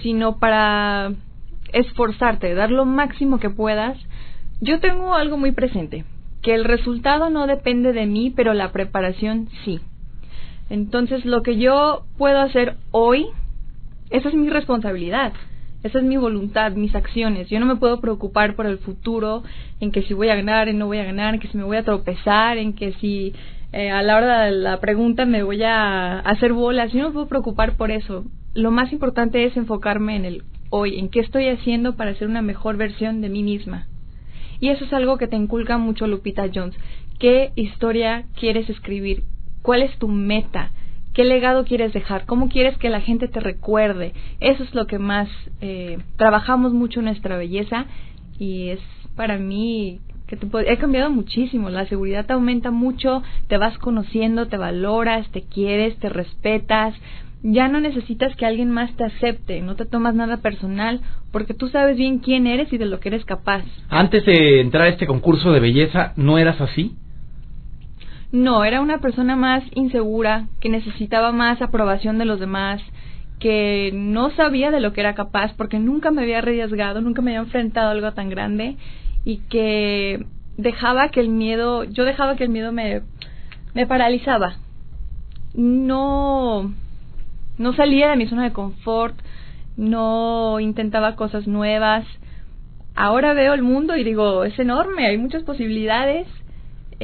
sino 0.01 0.37
para 0.39 1.13
esforzarte, 1.71 2.53
dar 2.53 2.71
lo 2.71 2.85
máximo 2.85 3.39
que 3.39 3.49
puedas. 3.49 3.97
Yo 4.61 4.79
tengo 4.79 5.13
algo 5.13 5.37
muy 5.37 5.51
presente, 5.51 6.05
que 6.41 6.53
el 6.53 6.63
resultado 6.63 7.29
no 7.29 7.47
depende 7.47 7.93
de 7.93 8.05
mí, 8.05 8.31
pero 8.35 8.53
la 8.53 8.71
preparación 8.71 9.49
sí. 9.65 9.81
Entonces, 10.69 11.25
lo 11.25 11.43
que 11.43 11.57
yo 11.57 12.05
puedo 12.17 12.39
hacer 12.39 12.77
hoy, 12.91 13.27
esa 14.09 14.29
es 14.29 14.35
mi 14.35 14.49
responsabilidad. 14.49 15.33
Esa 15.83 15.99
es 15.99 16.05
mi 16.05 16.15
voluntad, 16.15 16.71
mis 16.71 16.95
acciones. 16.95 17.49
Yo 17.49 17.59
no 17.59 17.65
me 17.65 17.75
puedo 17.75 17.99
preocupar 17.99 18.55
por 18.55 18.65
el 18.65 18.77
futuro, 18.77 19.43
en 19.81 19.91
que 19.91 20.01
si 20.03 20.13
voy 20.13 20.29
a 20.29 20.35
ganar, 20.35 20.69
en 20.69 20.79
no 20.79 20.87
voy 20.87 20.97
a 20.97 21.03
ganar, 21.03 21.33
en 21.33 21.41
que 21.41 21.49
si 21.49 21.57
me 21.57 21.65
voy 21.65 21.75
a 21.75 21.83
tropezar, 21.83 22.57
en 22.57 22.73
que 22.73 22.93
si 22.93 23.33
eh, 23.73 23.91
a 23.91 24.01
la 24.01 24.17
hora 24.17 24.43
de 24.43 24.51
la 24.51 24.79
pregunta 24.79 25.25
me 25.25 25.43
voy 25.43 25.61
a 25.63 26.19
hacer 26.19 26.53
bolas. 26.53 26.93
Yo 26.93 27.01
no 27.01 27.09
me 27.09 27.13
puedo 27.13 27.27
preocupar 27.27 27.75
por 27.75 27.91
eso. 27.91 28.23
Lo 28.53 28.71
más 28.71 28.93
importante 28.93 29.43
es 29.43 29.57
enfocarme 29.57 30.15
en 30.15 30.25
el 30.25 30.43
hoy, 30.69 30.99
en 30.99 31.09
qué 31.09 31.19
estoy 31.19 31.49
haciendo 31.49 31.97
para 31.97 32.15
ser 32.15 32.29
una 32.29 32.41
mejor 32.41 32.77
versión 32.77 33.19
de 33.19 33.29
mí 33.29 33.43
misma. 33.43 33.87
Y 34.61 34.69
eso 34.69 34.85
es 34.85 34.93
algo 34.93 35.17
que 35.17 35.27
te 35.27 35.35
inculca 35.35 35.77
mucho 35.77 36.07
Lupita 36.07 36.45
Jones. 36.53 36.75
¿Qué 37.19 37.51
historia 37.55 38.25
quieres 38.39 38.69
escribir? 38.69 39.23
¿Cuál 39.61 39.81
es 39.81 39.97
tu 39.97 40.07
meta? 40.07 40.71
¿Qué 41.13 41.23
legado 41.23 41.63
quieres 41.63 41.93
dejar? 41.93 42.25
¿Cómo 42.25 42.49
quieres 42.49 42.77
que 42.79 42.89
la 42.89 42.99
gente 42.99 43.27
te 43.27 43.39
recuerde? 43.39 44.13
Eso 44.39 44.63
es 44.63 44.73
lo 44.73 44.87
que 44.87 44.97
más 44.97 45.29
eh, 45.61 45.99
trabajamos 46.17 46.73
mucho 46.73 46.99
en 46.99 47.05
nuestra 47.05 47.37
belleza 47.37 47.85
y 48.39 48.69
es 48.69 48.79
para 49.15 49.37
mí 49.37 49.99
que 50.25 50.35
te 50.37 50.47
he 50.71 50.77
cambiado 50.77 51.11
muchísimo. 51.11 51.69
La 51.69 51.85
seguridad 51.85 52.25
te 52.25 52.33
aumenta 52.33 52.71
mucho, 52.71 53.21
te 53.47 53.57
vas 53.57 53.77
conociendo, 53.77 54.47
te 54.47 54.57
valoras, 54.57 55.29
te 55.31 55.43
quieres, 55.43 55.97
te 55.99 56.09
respetas. 56.09 56.95
Ya 57.43 57.67
no 57.67 57.79
necesitas 57.79 58.35
que 58.35 58.47
alguien 58.47 58.71
más 58.71 58.95
te 58.95 59.03
acepte, 59.03 59.61
no 59.61 59.75
te 59.75 59.85
tomas 59.85 60.15
nada 60.15 60.37
personal, 60.37 61.01
porque 61.31 61.53
tú 61.53 61.67
sabes 61.67 61.97
bien 61.97 62.19
quién 62.19 62.47
eres 62.47 62.73
y 62.73 62.77
de 62.77 62.85
lo 62.85 62.99
que 62.99 63.09
eres 63.09 63.25
capaz. 63.25 63.63
Antes 63.89 64.25
de 64.25 64.61
entrar 64.61 64.85
a 64.85 64.89
este 64.89 65.05
concurso 65.05 65.51
de 65.51 65.59
belleza, 65.59 66.13
¿no 66.15 66.39
eras 66.39 66.59
así? 66.59 66.95
No, 68.33 68.65
era 68.65 68.81
una 68.81 68.97
persona 68.97 69.35
más 69.35 69.63
insegura, 69.75 70.47
que 70.59 70.67
necesitaba 70.67 71.31
más 71.31 71.61
aprobación 71.61 72.17
de 72.17 72.25
los 72.25 72.39
demás, 72.39 72.81
que 73.39 73.91
no 73.93 74.31
sabía 74.31 74.71
de 74.71 74.79
lo 74.79 74.91
que 74.91 75.01
era 75.01 75.13
capaz 75.13 75.53
porque 75.55 75.77
nunca 75.77 76.09
me 76.09 76.23
había 76.23 76.39
arriesgado, 76.39 76.99
nunca 76.99 77.21
me 77.21 77.29
había 77.29 77.45
enfrentado 77.45 77.89
a 77.89 77.91
algo 77.91 78.11
tan 78.13 78.29
grande 78.29 78.75
y 79.23 79.37
que 79.49 80.25
dejaba 80.57 81.09
que 81.09 81.19
el 81.19 81.29
miedo, 81.29 81.83
yo 81.83 82.05
dejaba 82.05 82.35
que 82.35 82.45
el 82.45 82.49
miedo 82.49 82.71
me, 82.71 83.03
me 83.75 83.85
paralizaba. 83.85 84.55
No, 85.53 86.73
no 87.59 87.73
salía 87.75 88.09
de 88.09 88.15
mi 88.15 88.27
zona 88.27 88.45
de 88.45 88.53
confort, 88.53 89.15
no 89.77 90.59
intentaba 90.59 91.15
cosas 91.15 91.47
nuevas 91.47 92.03
ahora 92.95 93.33
veo 93.33 93.53
el 93.53 93.63
mundo 93.63 93.95
y 93.95 94.03
digo, 94.03 94.43
es 94.43 94.57
enorme, 94.59 95.07
hay 95.07 95.17
muchas 95.17 95.43
posibilidades. 95.43 96.27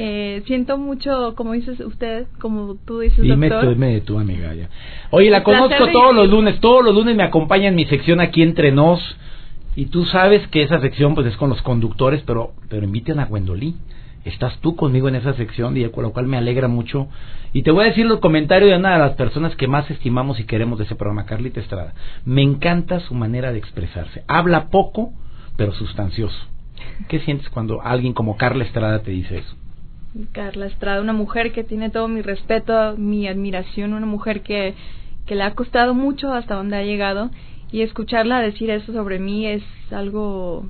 Eh, 0.02 0.42
siento 0.46 0.78
mucho, 0.78 1.34
como 1.34 1.52
dices 1.52 1.78
usted, 1.80 2.26
como 2.40 2.76
tú 2.86 3.00
dices, 3.00 3.20
dime 3.20 3.50
doctor. 3.50 3.74
Dime 3.74 4.00
tú, 4.00 4.18
amiga. 4.18 4.54
Ya. 4.54 4.70
Oye, 5.10 5.28
la 5.28 5.42
conozco 5.42 5.88
todos 5.92 6.14
los 6.14 6.30
lunes, 6.30 6.58
todos 6.60 6.82
los 6.82 6.94
lunes 6.94 7.14
me 7.14 7.22
acompaña 7.22 7.68
en 7.68 7.74
mi 7.74 7.84
sección 7.84 8.18
aquí 8.18 8.42
entre 8.42 8.72
nos. 8.72 8.98
Y 9.76 9.86
tú 9.86 10.06
sabes 10.06 10.46
que 10.48 10.62
esa 10.62 10.80
sección 10.80 11.14
pues 11.14 11.26
es 11.26 11.36
con 11.36 11.50
los 11.50 11.60
conductores, 11.60 12.22
pero 12.26 12.54
pero 12.70 12.86
inviten 12.86 13.18
a 13.18 13.26
Gwendolyn. 13.26 13.76
Estás 14.24 14.58
tú 14.60 14.74
conmigo 14.74 15.06
en 15.08 15.16
esa 15.16 15.34
sección 15.34 15.76
y 15.76 15.86
con 15.90 16.02
lo 16.02 16.12
cual 16.12 16.26
me 16.26 16.38
alegra 16.38 16.66
mucho. 16.66 17.08
Y 17.52 17.62
te 17.62 17.70
voy 17.70 17.84
a 17.84 17.88
decir 17.88 18.06
los 18.06 18.20
comentarios 18.20 18.70
de 18.70 18.78
una 18.78 18.94
de 18.94 19.00
las 19.00 19.16
personas 19.16 19.54
que 19.54 19.68
más 19.68 19.90
estimamos 19.90 20.40
y 20.40 20.44
queremos 20.44 20.78
de 20.78 20.86
ese 20.86 20.94
programa, 20.94 21.26
Carlita 21.26 21.60
Estrada. 21.60 21.92
Me 22.24 22.40
encanta 22.40 23.00
su 23.00 23.12
manera 23.12 23.52
de 23.52 23.58
expresarse. 23.58 24.24
Habla 24.28 24.70
poco, 24.70 25.12
pero 25.58 25.74
sustancioso. 25.74 26.38
¿Qué 27.08 27.20
sientes 27.20 27.50
cuando 27.50 27.82
alguien 27.82 28.14
como 28.14 28.38
Carla 28.38 28.64
Estrada 28.64 29.00
te 29.00 29.10
dice 29.10 29.38
eso? 29.38 29.56
Carla 30.32 30.66
Estrada, 30.66 31.00
una 31.00 31.12
mujer 31.12 31.52
que 31.52 31.64
tiene 31.64 31.90
todo 31.90 32.08
mi 32.08 32.22
respeto, 32.22 32.96
mi 32.96 33.28
admiración, 33.28 33.92
una 33.92 34.06
mujer 34.06 34.42
que, 34.42 34.74
que 35.26 35.34
le 35.34 35.42
ha 35.42 35.54
costado 35.54 35.94
mucho 35.94 36.32
hasta 36.32 36.54
donde 36.54 36.76
ha 36.76 36.82
llegado 36.82 37.30
y 37.70 37.82
escucharla 37.82 38.40
decir 38.40 38.70
eso 38.70 38.92
sobre 38.92 39.18
mí 39.18 39.46
es 39.46 39.62
algo 39.90 40.66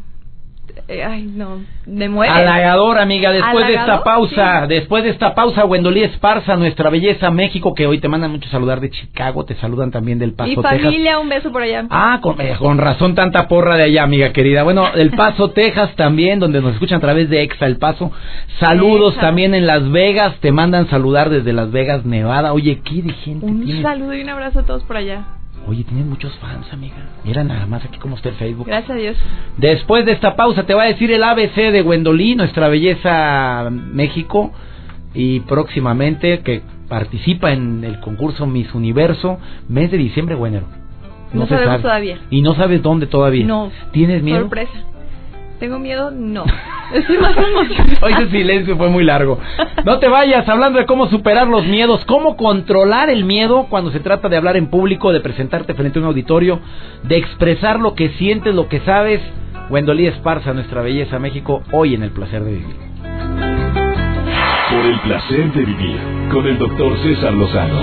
ay 0.89 1.23
no 1.23 1.61
me 1.87 2.09
muere. 2.09 2.33
Halagador 2.33 2.99
amiga 2.99 3.33
después 3.33 3.67
de 3.67 3.75
esta 3.75 4.03
pausa 4.03 4.67
después 4.67 5.05
de 5.05 5.11
esta 5.11 5.35
pausa 5.35 5.65
Wendolí 5.65 6.03
Esparza 6.03 6.57
nuestra 6.57 6.91
belleza 6.91 7.31
México 7.31 7.75
que 7.75 7.87
hoy 7.87 7.99
te 7.99 8.09
mandan 8.09 8.31
mucho 8.31 8.49
saludar 8.49 8.81
de 8.81 8.91
Chicago 8.91 9.45
te 9.45 9.55
saludan 9.57 9.91
también 9.91 10.19
del 10.19 10.33
Paso 10.35 10.51
mi 10.51 10.57
familia 10.57 11.19
un 11.19 11.29
beso 11.29 11.51
por 11.53 11.63
allá. 11.63 11.87
Ah 11.91 12.19
con, 12.23 12.41
eh, 12.41 12.57
con, 12.59 12.79
razón 12.79 13.15
tanta 13.15 13.49
porra 13.49 13.77
de 13.77 13.85
allá 13.85 14.03
amiga 14.03 14.33
querida. 14.33 14.63
Bueno 14.63 14.89
el 14.95 15.11
Paso 15.11 15.51
Texas 15.51 15.95
también 15.97 16.39
donde 16.39 16.61
nos 16.61 16.75
escuchan 16.75 16.99
a 16.99 17.01
través 17.01 17.29
de 17.29 17.43
Exa 17.43 17.67
el 17.67 17.79
Paso. 17.79 18.13
Saludos 18.59 19.15
Exa. 19.15 19.23
también 19.23 19.55
en 19.55 19.67
Las 19.67 19.91
Vegas 19.91 20.37
te 20.41 20.53
mandan 20.53 20.89
saludar 20.89 21.31
desde 21.31 21.53
Las 21.53 21.71
Vegas 21.71 22.05
Nevada. 22.05 22.53
Oye 22.53 22.81
qué 22.85 23.03
de 23.03 23.13
gente 23.13 23.47
un 23.47 23.83
saludo 23.83 24.15
y 24.15 24.23
un 24.23 24.29
abrazo 24.29 24.61
a 24.61 24.63
todos 24.65 24.85
por 24.85 24.97
allá 24.97 25.40
Oye, 25.67 25.85
tienes 25.85 26.07
muchos 26.07 26.33
fans, 26.39 26.73
amiga. 26.73 26.97
Mira 27.25 27.45
nada 27.45 27.67
más 27.67 27.85
aquí 27.85 27.99
cómo 27.99 28.17
está 28.17 28.31
el 28.31 28.35
Facebook. 28.37 28.67
Gracias 28.67 28.91
a 28.91 28.95
Dios. 28.95 29.17
Después 29.57 30.05
de 30.05 30.13
esta 30.13 30.35
pausa 30.35 30.65
te 30.65 30.75
va 30.75 30.85
a 30.85 30.87
decir 30.87 31.13
el 31.13 31.23
ABC 31.23 31.55
de 31.55 31.83
Gwendolyn, 31.83 32.39
nuestra 32.39 32.69
belleza 32.69 33.69
México. 33.71 34.53
Y 35.13 35.41
próximamente 35.41 36.41
que 36.41 36.63
participa 36.89 37.53
en 37.53 37.85
el 37.85 38.01
concurso 38.01 38.47
Miss 38.47 38.73
Universo, 38.75 39.39
mes 39.69 39.91
de 39.91 39.99
diciembre, 39.99 40.35
Güenero. 40.35 40.67
No, 41.33 41.41
no 41.41 41.47
sabemos 41.47 41.73
sabe. 41.75 41.83
todavía. 41.83 42.19
Y 42.31 42.43
no 42.43 42.55
sabes 42.55 42.83
dónde 42.83 43.07
todavía. 43.07 43.45
No. 43.47 43.71
¿Tienes 43.93 44.23
miedo? 44.23 44.41
Sorpresa. 44.41 44.73
¿Tengo 45.59 45.79
miedo? 45.79 46.11
No. 46.11 46.45
Estoy 46.93 47.19
más 47.19 47.37
emocionada. 47.37 47.99
Hoy 48.03 48.13
ese 48.13 48.31
silencio 48.31 48.77
fue 48.77 48.89
muy 48.89 49.05
largo. 49.05 49.39
No 49.85 49.99
te 49.99 50.09
vayas 50.09 50.49
hablando 50.49 50.79
de 50.79 50.87
cómo 50.87 51.09
superar 51.09 51.47
los 51.49 51.65
miedos, 51.67 52.05
cómo 52.07 52.37
controlar 52.37 53.11
el 53.11 53.25
miedo 53.25 53.67
cuando 53.69 53.91
se 53.91 54.01
trata 54.01 54.29
de 54.29 54.37
hablar 54.37 54.57
en 54.57 54.69
público, 54.69 55.13
de 55.13 55.21
presentarte 55.21 55.75
frente 55.75 55.99
a 55.99 56.03
un 56.03 56.09
auditorio, 56.09 56.61
de 57.03 57.17
expresar 57.17 57.79
lo 57.81 57.95
que 57.95 58.11
sientes, 58.11 58.55
lo 58.55 58.69
que 58.69 58.81
sabes. 58.81 59.21
Wendolí 59.71 60.07
Esparza, 60.07 60.53
nuestra 60.53 60.83
belleza 60.83 61.19
México, 61.19 61.63
hoy 61.71 61.95
en 61.95 62.03
el 62.03 62.11
placer 62.11 62.43
de 62.43 62.51
vivir. 62.53 62.77
Por 64.71 64.87
el 64.87 65.01
placer 65.01 65.53
de 65.53 65.65
vivir, 65.65 65.99
con 66.33 66.47
el 66.47 66.59
doctor 66.59 66.97
César 66.99 67.33
Lozano. 67.33 67.81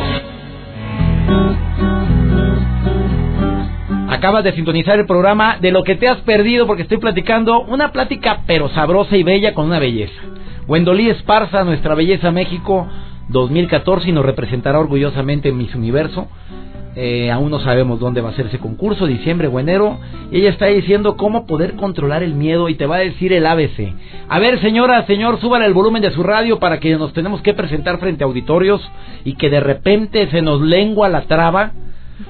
Acabas 4.10 4.44
de 4.46 4.54
sintonizar 4.54 4.98
el 4.98 5.06
programa 5.06 5.58
de 5.60 5.72
lo 5.72 5.84
que 5.84 5.96
te 5.96 6.08
has 6.08 6.20
perdido 6.20 6.66
porque 6.66 6.84
estoy 6.84 6.98
platicando 6.98 7.62
una 7.64 7.92
plática 7.92 8.44
pero 8.48 8.70
sabrosa 8.70 9.18
y 9.18 9.24
bella 9.24 9.54
con 9.54 9.66
una 9.66 9.80
belleza. 9.80 10.22
Wendolí 10.66 11.10
Esparza, 11.10 11.66
nuestra 11.66 11.94
belleza 11.94 12.32
México 12.32 12.88
2014 13.28 14.10
y 14.10 14.12
nos 14.14 14.26
representará 14.26 14.80
orgullosamente 14.80 15.50
en 15.50 15.58
Miss 15.58 15.76
Universo. 15.76 16.30
Eh, 16.96 17.30
aún 17.30 17.52
no 17.52 17.60
sabemos 17.60 18.00
dónde 18.00 18.22
va 18.22 18.30
a 18.30 18.34
ser 18.34 18.48
ese 18.48 18.60
concurso, 18.60 19.08
diciembre 19.08 19.50
o 19.50 19.60
enero. 19.60 20.00
Y 20.32 20.40
ella 20.40 20.52
está 20.52 20.68
diciendo 20.68 21.18
cómo 21.18 21.46
poder 21.46 21.76
controlar 21.76 22.24
el 22.24 22.34
miedo 22.34 22.70
y 22.70 22.76
te 22.76 22.86
va 22.86 22.96
a 22.96 23.00
decir 23.00 23.34
el 23.34 23.46
ABC. 23.46 23.94
A 24.30 24.40
ver, 24.40 24.62
señora, 24.62 25.06
señor, 25.06 25.42
suban 25.42 25.64
el 25.64 25.74
volumen 25.74 26.02
de 26.02 26.12
su 26.12 26.24
radio 26.24 26.60
para 26.60 26.80
que 26.80 26.96
nos 26.96 27.12
tenemos 27.12 27.42
que 27.42 27.54
presentar 27.54 28.00
frente 28.00 28.24
a 28.24 28.28
auditorios 28.28 28.82
y 29.26 29.34
que 29.34 29.50
de 29.50 29.60
repente 29.60 30.30
se 30.32 30.42
nos 30.42 30.62
lengua 30.62 31.10
la 31.10 31.24
traba. 31.24 31.74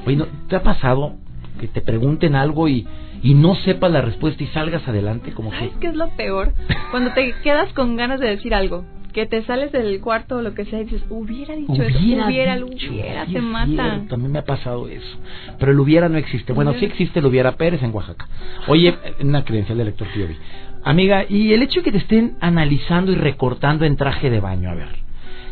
Oye, 0.08 0.18
¿no, 0.18 0.26
¿te 0.50 0.56
ha 0.56 0.64
pasado 0.64 1.14
que 1.58 1.68
te 1.68 1.82
pregunten 1.82 2.36
algo 2.36 2.68
y, 2.68 2.88
y 3.24 3.34
no 3.34 3.56
sepas 3.56 3.92
la 3.92 4.02
respuesta 4.02 4.44
y 4.44 4.48
salgas 4.48 4.88
adelante 4.88 5.32
como 5.34 5.52
¿Sabes 5.52 5.74
que 5.74 5.80
qué 5.80 5.88
es 5.88 5.96
lo 5.96 6.10
peor? 6.16 6.54
Cuando 6.92 7.14
te 7.14 7.34
quedas 7.44 7.72
con 7.74 7.96
ganas 7.96 8.20
de 8.20 8.30
decir 8.30 8.54
algo, 8.54 8.86
que 9.18 9.26
te 9.26 9.42
sales 9.46 9.72
del 9.72 10.00
cuarto 10.00 10.38
o 10.38 10.42
lo 10.44 10.54
que 10.54 10.66
sea 10.66 10.80
y 10.80 10.84
dices, 10.84 11.04
hubiera 11.10 11.56
dicho 11.56 11.74
hubiera 11.74 11.88
eso, 11.88 12.28
hubiera, 12.28 12.56
dicho, 12.56 12.92
hubiera, 12.92 13.24
es 13.24 13.42
mata. 13.42 14.04
También 14.08 14.32
me 14.32 14.38
ha 14.38 14.46
pasado 14.46 14.88
eso. 14.88 15.18
Pero 15.58 15.72
el 15.72 15.80
hubiera 15.80 16.08
no 16.08 16.20
existe. 16.20 16.54
Bueno, 16.54 16.74
sí 16.74 16.86
existe 16.86 17.20
el 17.20 17.26
hubiera 17.26 17.54
Pérez 17.54 17.82
en 17.82 17.94
Oaxaca. 17.96 18.28
Oye, 18.68 18.96
una 19.22 19.44
credencial 19.44 19.80
de 19.80 19.86
lector 19.86 20.08
que 20.10 20.20
yo 20.20 20.28
vi. 20.28 20.36
Amiga, 20.84 21.26
y 21.28 21.52
el 21.52 21.64
hecho 21.64 21.80
de 21.80 21.86
que 21.86 21.92
te 21.94 21.98
estén 21.98 22.36
analizando 22.42 23.12
y 23.12 23.16
recortando 23.16 23.86
en 23.86 23.98
traje 23.98 24.30
de 24.30 24.40
baño, 24.40 24.70
a 24.70 24.76
ver, 24.76 24.90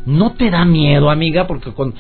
¿no 0.06 0.34
te 0.34 0.52
da 0.52 0.64
miedo, 0.64 1.10
amiga? 1.10 1.48
Porque 1.48 1.74
con 1.74 1.96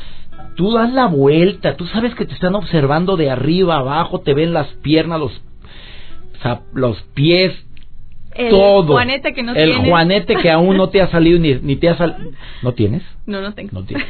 tú 0.55 0.73
das 0.73 0.91
la 0.93 1.07
vuelta, 1.07 1.75
tú 1.75 1.85
sabes 1.87 2.15
que 2.15 2.25
te 2.25 2.33
están 2.33 2.55
observando 2.55 3.17
de 3.17 3.29
arriba 3.29 3.77
abajo, 3.77 4.21
te 4.21 4.33
ven 4.33 4.53
las 4.53 4.67
piernas, 4.75 5.19
los 5.19 5.41
los 6.73 7.01
pies, 7.15 7.53
el 8.35 8.49
todo. 8.49 8.93
Juanete 8.93 9.33
que 9.33 9.41
no 9.41 9.53
el 9.53 9.71
tienes. 9.71 9.89
Juanete 9.89 10.35
que 10.35 10.51
aún 10.51 10.77
no 10.77 10.89
te 10.89 11.01
ha 11.01 11.09
salido 11.09 11.39
ni, 11.39 11.55
ni 11.55 11.75
te 11.77 11.89
ha 11.89 11.97
salido. 11.97 12.31
¿No 12.61 12.73
tienes? 12.73 13.01
No, 13.25 13.41
no 13.41 13.53
tengo. 13.53 13.71
No 13.71 13.83
tienes. 13.83 14.05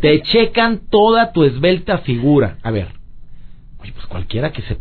Te 0.00 0.20
checan 0.22 0.80
toda 0.90 1.32
tu 1.32 1.44
esbelta 1.44 1.98
figura. 1.98 2.58
A 2.62 2.70
ver, 2.70 2.88
oye, 3.80 3.92
pues 3.92 4.06
cualquiera 4.06 4.52
que 4.52 4.62
se, 4.62 4.78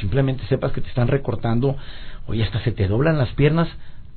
simplemente 0.00 0.44
sepas 0.48 0.72
que 0.72 0.80
te 0.80 0.88
están 0.88 1.08
recortando, 1.08 1.76
oye, 2.26 2.42
hasta 2.42 2.60
se 2.60 2.72
te 2.72 2.88
doblan 2.88 3.18
las 3.18 3.30
piernas, 3.34 3.68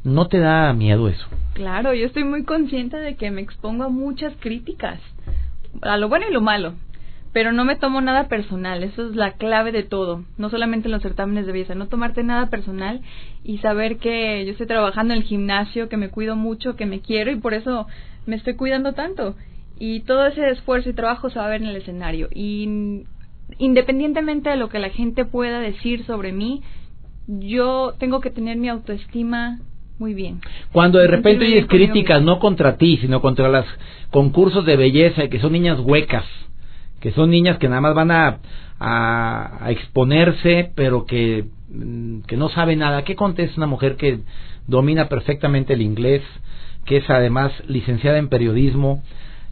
¿no 0.04 0.28
te 0.28 0.39
da 0.39 0.74
miedo 0.74 1.08
eso? 1.08 1.28
Claro, 1.54 1.94
yo 1.94 2.08
estoy 2.08 2.24
muy 2.24 2.44
consciente 2.44 2.98
de 2.98 3.16
que 3.16 3.32
me 3.32 3.42
expongo 3.42 3.84
a 3.84 3.89
muchas 3.89 4.34
críticas, 4.39 5.00
a 5.81 5.97
lo 5.97 6.09
bueno 6.09 6.25
y 6.29 6.33
lo 6.33 6.41
malo, 6.41 6.73
pero 7.33 7.51
no 7.51 7.65
me 7.65 7.75
tomo 7.75 7.99
nada 7.99 8.27
personal, 8.27 8.83
eso 8.83 9.09
es 9.09 9.15
la 9.15 9.33
clave 9.33 9.71
de 9.71 9.83
todo, 9.83 10.23
no 10.38 10.49
solamente 10.49 10.88
en 10.88 10.91
los 10.91 11.01
certámenes 11.01 11.47
de 11.47 11.51
belleza, 11.51 11.75
no 11.75 11.88
tomarte 11.88 12.23
nada 12.23 12.49
personal 12.49 13.01
y 13.43 13.57
saber 13.57 13.97
que 13.97 14.45
yo 14.45 14.51
estoy 14.51 14.67
trabajando 14.67 15.13
en 15.13 15.21
el 15.21 15.25
gimnasio, 15.25 15.89
que 15.89 15.97
me 15.97 16.09
cuido 16.09 16.36
mucho, 16.36 16.75
que 16.75 16.86
me 16.86 17.01
quiero 17.01 17.31
y 17.31 17.38
por 17.38 17.55
eso 17.55 17.88
me 18.25 18.36
estoy 18.36 18.55
cuidando 18.55 18.93
tanto. 18.93 19.36
Y 19.79 20.01
todo 20.01 20.27
ese 20.27 20.47
esfuerzo 20.51 20.91
y 20.91 20.93
trabajo 20.93 21.31
se 21.31 21.39
va 21.39 21.45
a 21.45 21.49
ver 21.49 21.62
en 21.62 21.67
el 21.67 21.75
escenario. 21.75 22.29
Y 22.31 23.03
independientemente 23.57 24.51
de 24.51 24.55
lo 24.55 24.69
que 24.69 24.79
la 24.79 24.89
gente 24.89 25.25
pueda 25.25 25.59
decir 25.59 26.05
sobre 26.05 26.31
mí, 26.31 26.62
yo 27.27 27.95
tengo 27.97 28.19
que 28.19 28.29
tener 28.29 28.57
mi 28.57 28.69
autoestima 28.69 29.59
muy 30.04 30.13
bien. 30.13 30.42
Cuando 30.74 31.00
de 31.00 31.08
repente 31.08 31.46
oyes 31.46 31.66
críticas, 31.66 32.22
no 32.22 32.38
contra 32.38 32.76
ti, 32.76 32.98
sino 32.98 33.22
contra 33.22 33.48
los 33.48 33.66
concursos 34.12 34.66
de 34.66 34.76
belleza, 34.76 35.30
que 35.30 35.39
son 35.39 35.54
niñas 35.54 35.80
huecas, 35.80 36.26
que 37.00 37.12
son 37.13 37.30
niñas 37.30 37.58
que 37.58 37.70
nada 37.70 37.80
más 37.80 37.96
van 37.96 38.12
a, 38.12 38.39
a, 38.82 39.66
a 39.66 39.72
exponerse, 39.72 40.74
pero 40.76 41.06
que, 41.06 41.46
mm, 41.70 42.24
que 42.28 42.36
no 42.36 42.50
sabe 42.50 42.76
nada. 42.76 43.06
¿Qué 43.06 43.16
contesta 43.16 43.56
una 43.56 43.68
mujer 43.68 43.96
que 43.96 44.20
domina 44.68 45.08
perfectamente 45.08 45.72
el 45.72 45.82
inglés, 45.82 46.22
que 46.84 46.98
es 46.98 47.10
además 47.10 47.54
licenciada 47.70 48.18
en 48.18 48.28
periodismo 48.28 49.04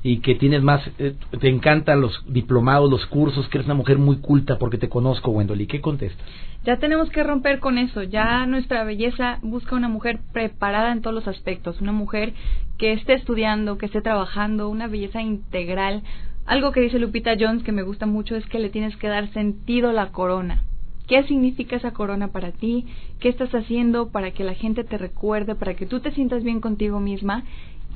y 0.04 0.20
que 0.22 0.36
tienes 0.36 0.64
más, 0.64 0.82
eh, 0.98 1.16
te 1.40 1.50
encantan 1.50 2.02
los 2.02 2.24
diplomados, 2.28 2.90
los 2.90 3.06
cursos, 3.06 3.48
que 3.50 3.60
eres 3.60 3.68
una 3.68 3.76
mujer 3.76 4.00
muy 4.00 4.18
culta 4.18 4.58
porque 4.58 4.78
te 4.78 4.90
conozco, 4.90 5.32
Wendoli? 5.32 5.68
¿Qué 5.68 5.80
contestas? 5.80 6.26
Ya 6.64 6.78
tenemos 6.78 7.10
que 7.10 7.24
romper 7.24 7.60
con 7.60 7.78
eso. 7.78 8.04
Ya 8.04 8.46
nuestra 8.48 8.84
belleza 8.84 9.40
busca 9.42 9.76
una 9.76 9.90
mujer 9.90 10.20
preparada 10.32 10.92
en 10.92 11.02
todos 11.02 11.14
los 11.14 11.28
aspectos, 11.28 11.82
una 11.82 11.92
mujer 11.92 12.34
que 12.78 12.94
esté 12.94 13.14
estudiando, 13.14 13.78
que 13.78 13.86
esté 13.86 14.02
trabajando, 14.02 14.70
una 14.70 14.88
belleza 14.88 15.22
integral. 15.22 16.02
Algo 16.46 16.72
que 16.72 16.82
dice 16.82 17.00
Lupita 17.00 17.36
Jones 17.40 17.64
que 17.64 17.72
me 17.72 17.84
gusta 17.84 18.08
mucho 18.08 18.36
es 18.36 18.46
que 18.48 18.60
le 18.60 18.70
tienes 18.70 18.96
que 18.98 19.08
dar 19.08 19.32
sentido 19.34 19.90
a 19.90 19.94
la 19.94 20.12
corona. 20.12 20.64
¿Qué 21.08 21.24
significa 21.24 21.76
esa 21.76 21.92
corona 21.92 22.30
para 22.30 22.52
ti? 22.52 22.86
¿Qué 23.20 23.30
estás 23.30 23.54
haciendo 23.54 24.10
para 24.10 24.32
que 24.32 24.44
la 24.44 24.54
gente 24.54 24.84
te 24.84 24.98
recuerde, 24.98 25.56
para 25.56 25.76
que 25.76 25.86
tú 25.86 26.00
te 26.00 26.12
sientas 26.12 26.44
bien 26.44 26.62
contigo 26.62 27.00
misma? 27.00 27.44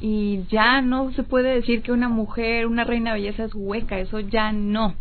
Y 0.02 0.44
ya 0.50 0.82
no 0.82 1.12
se 1.14 1.24
puede 1.24 1.54
decir 1.54 1.82
que 1.82 1.92
una 1.92 2.10
mujer, 2.10 2.68
una 2.68 2.84
reina 2.84 3.14
de 3.14 3.22
belleza 3.22 3.46
es 3.46 3.56
hueca, 3.56 4.00
eso 4.00 4.20
ya 4.20 4.52
no. 4.52 4.96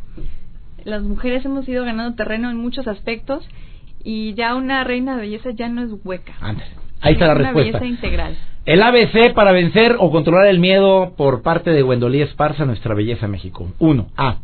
Las 0.85 1.03
mujeres 1.03 1.45
hemos 1.45 1.69
ido 1.69 1.85
ganando 1.85 2.15
terreno 2.15 2.51
en 2.51 2.57
muchos 2.57 2.87
aspectos 2.87 3.47
y 4.05 4.35
ya 4.35 4.55
una 4.55 4.85
reina 4.85 5.17
de 5.17 5.23
belleza 5.23 5.51
ya 5.51 5.69
no 5.69 5.83
es 5.83 5.91
hueca. 6.05 6.35
Ándale. 6.41 6.71
Ahí 7.01 7.15
está 7.15 7.27
la 7.27 7.35
una 7.35 7.43
respuesta. 7.45 7.79
belleza 7.79 7.87
integral. 7.87 8.39
El 8.65 8.83
ABC 8.83 9.35
para 9.35 9.53
vencer 9.53 9.97
o 9.99 10.11
controlar 10.11 10.47
el 10.47 10.59
miedo 10.59 11.15
por 11.17 11.43
parte 11.43 11.71
de 11.71 11.83
Wendolí 11.83 12.23
Esparza, 12.23 12.65
nuestra 12.65 12.95
belleza 12.95 13.29
México. 13.29 13.71
Uno, 13.79 14.09
A. 14.17 14.39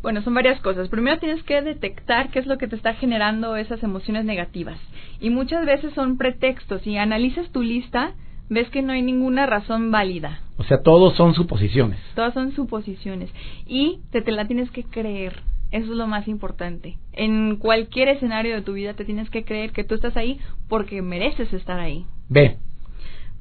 Bueno, 0.00 0.22
son 0.22 0.32
varias 0.32 0.60
cosas. 0.60 0.88
Primero 0.88 1.18
tienes 1.18 1.42
que 1.42 1.60
detectar 1.60 2.30
qué 2.30 2.38
es 2.38 2.46
lo 2.46 2.56
que 2.56 2.68
te 2.68 2.76
está 2.76 2.94
generando 2.94 3.56
esas 3.56 3.82
emociones 3.82 4.24
negativas. 4.24 4.78
Y 5.20 5.28
muchas 5.28 5.66
veces 5.66 5.92
son 5.92 6.16
pretextos. 6.16 6.80
Si 6.80 6.96
analizas 6.96 7.50
tu 7.52 7.60
lista, 7.62 8.12
ves 8.50 8.68
que 8.68 8.82
no 8.82 8.92
hay 8.92 9.00
ninguna 9.00 9.46
razón 9.46 9.90
válida. 9.90 10.40
O 10.58 10.64
sea, 10.64 10.82
todos 10.82 11.16
son 11.16 11.34
suposiciones. 11.34 11.98
Todas 12.14 12.34
son 12.34 12.52
suposiciones. 12.52 13.30
Y 13.66 14.00
te, 14.10 14.20
te 14.20 14.32
la 14.32 14.46
tienes 14.46 14.70
que 14.70 14.84
creer. 14.84 15.40
Eso 15.70 15.92
es 15.92 15.96
lo 15.96 16.06
más 16.08 16.28
importante. 16.28 16.98
En 17.12 17.56
cualquier 17.56 18.08
escenario 18.08 18.56
de 18.56 18.62
tu 18.62 18.72
vida 18.74 18.94
te 18.94 19.04
tienes 19.04 19.30
que 19.30 19.44
creer 19.44 19.70
que 19.70 19.84
tú 19.84 19.94
estás 19.94 20.16
ahí 20.16 20.40
porque 20.68 21.00
mereces 21.00 21.52
estar 21.52 21.78
ahí. 21.78 22.04
Ve. 22.28 22.58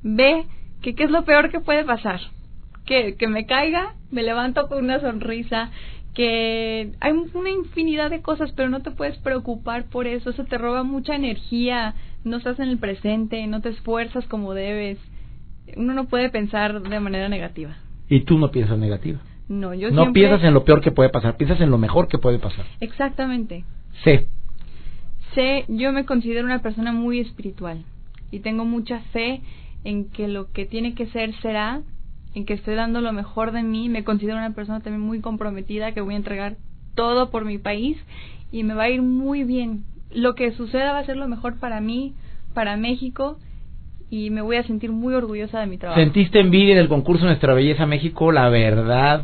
Ve 0.04 0.46
que 0.82 0.94
qué 0.94 1.04
es 1.04 1.12
lo 1.12 1.26
peor 1.26 1.50
que 1.52 1.60
puede 1.60 1.84
pasar. 1.84 2.22
Que, 2.86 3.16
que 3.16 3.28
me 3.28 3.46
caiga, 3.46 3.96
me 4.12 4.24
levanto 4.24 4.68
con 4.68 4.84
una 4.84 5.00
sonrisa, 5.00 5.72
que 6.14 6.92
hay 7.00 7.12
una 7.12 7.50
infinidad 7.50 8.10
de 8.10 8.22
cosas, 8.22 8.52
pero 8.52 8.70
no 8.70 8.82
te 8.82 8.92
puedes 8.92 9.18
preocupar 9.18 9.86
por 9.90 10.08
eso, 10.08 10.30
eso 10.30 10.44
te 10.46 10.58
roba 10.58 10.84
mucha 10.84 11.16
energía, 11.16 11.96
no 12.24 12.38
estás 12.38 12.60
en 12.60 12.70
el 12.70 12.78
presente, 12.78 13.46
no 13.48 13.62
te 13.62 13.70
esfuerzas 13.70 14.26
como 14.28 14.54
debes. 14.54 14.98
Uno 15.76 15.94
no 15.94 16.06
puede 16.08 16.30
pensar 16.30 16.82
de 16.82 17.00
manera 17.00 17.30
negativa. 17.30 17.78
Y 18.10 18.22
tú 18.22 18.38
no 18.38 18.52
piensas 18.52 18.78
negativa. 18.80 19.20
No, 19.48 19.74
yo 19.74 19.90
No 19.92 20.04
siempre- 20.04 20.22
piensas 20.22 20.44
en 20.44 20.54
lo 20.54 20.64
peor 20.64 20.82
que 20.82 20.92
puede 20.92 21.10
pasar, 21.10 21.38
piensas 21.38 21.60
en 21.62 21.70
lo 21.72 21.78
mejor 21.78 22.08
que 22.08 22.18
puede 22.18 22.40
pasar. 22.40 22.66
Exactamente. 22.80 23.64
Sé. 24.04 24.28
Sé, 25.36 25.66
yo 25.68 25.92
me 25.92 26.06
considero 26.06 26.46
una 26.46 26.62
persona 26.62 26.92
muy 26.92 27.20
espiritual 27.20 27.84
y 28.32 28.40
tengo 28.40 28.66
mucha 28.66 29.00
fe 29.12 29.42
en 29.84 30.06
que 30.10 30.28
lo 30.28 30.52
que 30.52 30.66
tiene 30.66 30.94
que 30.96 31.08
ser 31.08 31.34
será, 31.42 31.82
en 32.36 32.46
que 32.46 32.54
estoy 32.54 32.76
dando 32.76 33.02
lo 33.02 33.14
mejor 33.14 33.52
de 33.52 33.64
mí. 33.64 33.90
Me 33.90 34.04
considero 34.04 34.38
una 34.38 34.54
persona 34.54 34.82
también 34.82 35.02
muy 35.02 35.20
comprometida, 35.22 35.94
que 35.94 36.02
voy 36.02 36.16
a 36.16 36.18
entregar 36.18 36.58
todo 36.96 37.30
por 37.30 37.46
mi 37.46 37.58
país 37.60 37.98
y 38.52 38.64
me 38.64 38.74
va 38.74 38.84
a 38.84 38.90
ir 38.90 39.02
muy 39.04 39.44
bien. 39.44 39.84
Lo 40.12 40.34
que 40.36 40.52
suceda 40.52 40.94
va 40.94 41.00
a 41.00 41.06
ser 41.06 41.18
lo 41.18 41.28
mejor 41.28 41.60
para 41.60 41.82
mí, 41.82 42.14
para 42.54 42.78
México 42.78 43.38
y 44.10 44.32
me 44.32 44.42
voy 44.42 44.58
a 44.58 44.64
sentir 44.64 44.92
muy 44.92 45.14
orgullosa 45.14 45.60
de 45.60 45.68
mi 45.68 45.78
trabajo. 45.78 46.00
¿Sentiste 46.00 46.40
envidia 46.40 46.76
del 46.76 46.88
concurso 46.88 47.26
Nuestra 47.26 47.54
Belleza 47.54 47.86
México? 47.86 48.32
La 48.32 48.50
verdad, 48.50 49.24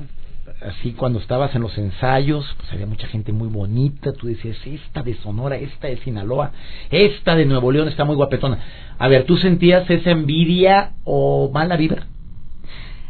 así 0.62 0.92
cuando 0.92 1.20
estabas 1.20 1.56
en 1.56 1.64
los 1.64 1.76
ensayos, 1.78 2.46
pues 2.58 2.72
había 2.72 2.86
mucha 2.86 3.08
gente 3.08 3.32
muy 3.32 3.48
bonita, 3.48 4.14
tú 4.14 4.28
decías, 4.28 4.58
esta 4.66 5.02
de 5.02 5.16
Sonora, 5.16 5.58
esta 5.58 5.88
de 5.88 5.98
Sinaloa, 5.98 6.52
esta 6.92 7.36
de 7.36 7.46
Nuevo 7.46 7.72
León 7.72 7.88
está 7.88 8.06
muy 8.06 8.16
guapetona. 8.16 8.60
A 9.00 9.08
ver, 9.08 9.26
¿tú 9.26 9.38
sentías 9.38 9.90
esa 9.90 10.12
envidia 10.12 10.92
o 11.04 11.50
mala 11.52 11.78
vibra? 11.78 12.06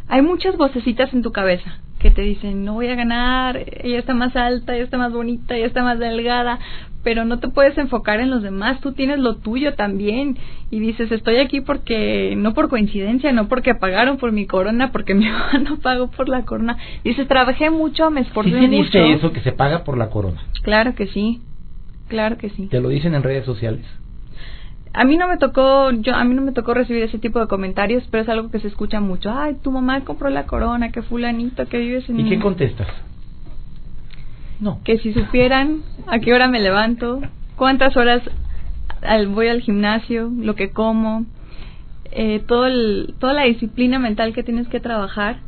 Hay 0.07 0.21
muchas 0.21 0.55
vocecitas 0.55 1.13
en 1.13 1.23
tu 1.23 1.31
cabeza 1.31 1.79
que 2.05 2.11
te 2.11 2.21
dicen, 2.21 2.63
no 2.63 2.75
voy 2.75 2.85
a 2.85 2.93
ganar, 2.93 3.57
ella 3.83 3.97
está 3.97 4.13
más 4.13 4.35
alta, 4.35 4.75
ella 4.75 4.83
está 4.83 4.95
más 4.99 5.11
bonita, 5.11 5.55
ella 5.55 5.65
está 5.65 5.81
más 5.81 5.97
delgada, 5.97 6.59
pero 7.03 7.25
no 7.25 7.39
te 7.39 7.47
puedes 7.47 7.75
enfocar 7.79 8.19
en 8.19 8.29
los 8.29 8.43
demás, 8.43 8.79
tú 8.79 8.93
tienes 8.93 9.17
lo 9.17 9.37
tuyo 9.37 9.73
también 9.73 10.37
y 10.69 10.79
dices, 10.79 11.11
estoy 11.11 11.37
aquí 11.37 11.61
porque, 11.61 12.35
no 12.37 12.53
por 12.53 12.69
coincidencia, 12.69 13.31
no 13.31 13.47
porque 13.47 13.73
pagaron 13.73 14.17
por 14.17 14.31
mi 14.33 14.45
corona, 14.45 14.91
porque 14.91 15.15
mi 15.15 15.25
mamá 15.27 15.53
no 15.67 15.77
pagó 15.79 16.11
por 16.11 16.29
la 16.29 16.43
corona, 16.43 16.77
dices, 17.03 17.27
trabajé 17.27 17.71
mucho, 17.71 18.11
me 18.11 18.21
¿Sí 18.21 18.27
esforcé 18.27 18.51
se 18.51 18.67
mucho. 18.67 18.83
dice 18.83 19.13
eso 19.13 19.33
que 19.33 19.41
se 19.41 19.53
paga 19.53 19.83
por 19.83 19.97
la 19.97 20.11
corona? 20.11 20.43
Claro 20.61 20.93
que 20.93 21.07
sí, 21.07 21.41
claro 22.07 22.37
que 22.37 22.51
sí. 22.51 22.67
¿Te 22.67 22.81
lo 22.81 22.89
dicen 22.89 23.15
en 23.15 23.23
redes 23.23 23.45
sociales? 23.45 23.83
A 24.97 25.03
mí 25.03 25.17
no 25.17 25.27
me 25.27 25.37
tocó, 25.37 25.91
yo 25.91 26.15
a 26.15 26.23
mí 26.23 26.33
no 26.35 26.41
me 26.41 26.53
tocó 26.53 26.73
recibir 26.73 27.03
ese 27.03 27.19
tipo 27.19 27.39
de 27.39 27.47
comentarios, 27.47 28.03
pero 28.09 28.23
es 28.23 28.29
algo 28.29 28.49
que 28.49 28.59
se 28.59 28.67
escucha 28.69 29.01
mucho. 29.01 29.29
Ay, 29.31 29.55
tu 29.61 29.71
mamá 29.71 30.01
compró 30.05 30.29
la 30.29 30.45
corona, 30.45 30.91
que 30.91 31.01
fulanito, 31.01 31.67
que 31.67 31.79
vives 31.79 32.07
en 32.09 32.21
¿Y 32.21 32.29
qué 32.29 32.39
contestas? 32.39 32.87
No. 34.59 34.79
que 34.85 34.97
si 34.99 35.13
supieran 35.13 35.81
a 36.07 36.19
qué 36.19 36.33
hora 36.33 36.47
me 36.47 36.61
levanto, 36.61 37.19
cuántas 37.57 37.97
horas 37.97 38.21
al- 39.01 39.27
voy 39.27 39.49
al 39.49 39.59
gimnasio, 39.61 40.31
lo 40.33 40.55
que 40.55 40.71
como, 40.71 41.25
eh, 42.11 42.41
todo 42.47 42.65
el- 42.67 43.15
toda 43.19 43.33
la 43.33 43.43
disciplina 43.43 43.99
mental 43.99 44.33
que 44.33 44.43
tienes 44.43 44.69
que 44.69 44.79
trabajar, 44.79 45.39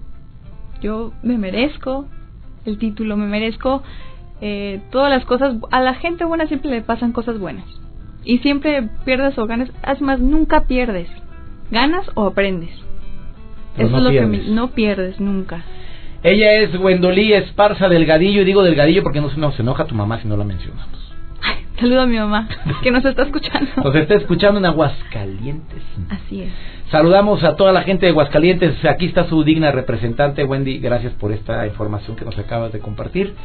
yo 0.82 1.14
me 1.24 1.38
merezco 1.38 2.08
el 2.66 2.78
título, 2.78 3.16
me 3.16 3.28
merezco 3.28 3.82
eh, 4.42 4.82
todas 4.92 5.10
las 5.10 5.26
cosas. 5.26 5.56
A 5.72 5.80
la 5.82 5.96
gente 5.96 6.24
buena 6.26 6.46
siempre 6.48 6.70
le 6.70 6.82
pasan 6.82 7.12
cosas 7.14 7.40
buenas. 7.40 7.66
Y 8.28 8.40
siempre 8.40 8.90
pierdas 9.06 9.38
o 9.38 9.48
ganas, 9.48 9.70
es 9.92 10.02
más, 10.02 10.20
nunca 10.20 10.66
pierdes. 10.68 11.08
Ganas 11.72 12.06
o 12.16 12.26
aprendes. 12.28 12.72
Pero 13.76 13.88
Eso 13.88 13.92
no 13.94 13.98
es 14.00 14.04
lo 14.04 14.10
pierdes. 14.10 14.40
que 14.42 14.48
me- 14.50 14.56
no 14.56 14.68
pierdes 14.72 15.20
nunca. 15.20 15.63
Ella 16.24 16.54
es 16.56 16.76
Gwendolí 16.76 17.32
Esparza 17.34 17.88
Delgadillo, 17.88 18.42
y 18.42 18.46
digo 18.46 18.63
Delgadillo 18.63 19.04
porque 19.04 19.22
no 19.22 19.30
se 19.30 19.40
nos 19.40 19.58
enoja 19.60 19.86
tu 19.86 19.96
mamá 19.96 20.20
si 20.22 20.28
no 20.28 20.36
la 20.36 20.44
mencionamos. 20.44 20.88
Ay, 21.42 21.63
saludo 21.80 22.02
a 22.02 22.06
mi 22.08 22.18
mamá, 22.18 22.50
que 22.84 22.92
nos 22.92 23.06
está 23.06 23.22
escuchando. 23.24 23.70
Nos 23.84 23.96
está 23.96 24.16
escuchando 24.16 24.60
en 24.60 24.66
Aguascalientes. 24.66 25.84
Así 26.10 26.42
es. 26.42 26.52
Saludamos 26.92 27.44
a 27.44 27.56
toda 27.56 27.72
la 27.72 27.84
gente 27.84 28.08
de 28.08 28.12
Aguascalientes. 28.12 28.84
Aquí 28.86 29.06
está 29.06 29.28
su 29.30 29.44
digna 29.44 29.72
representante, 29.72 30.44
Wendy. 30.44 30.80
Gracias 30.80 31.13
por 31.13 31.32
esta 31.32 31.66
información 31.68 32.16
que 32.18 32.26
nos 32.26 32.38
acabas 32.38 32.74
de 32.74 32.80
compartir. 32.80 33.36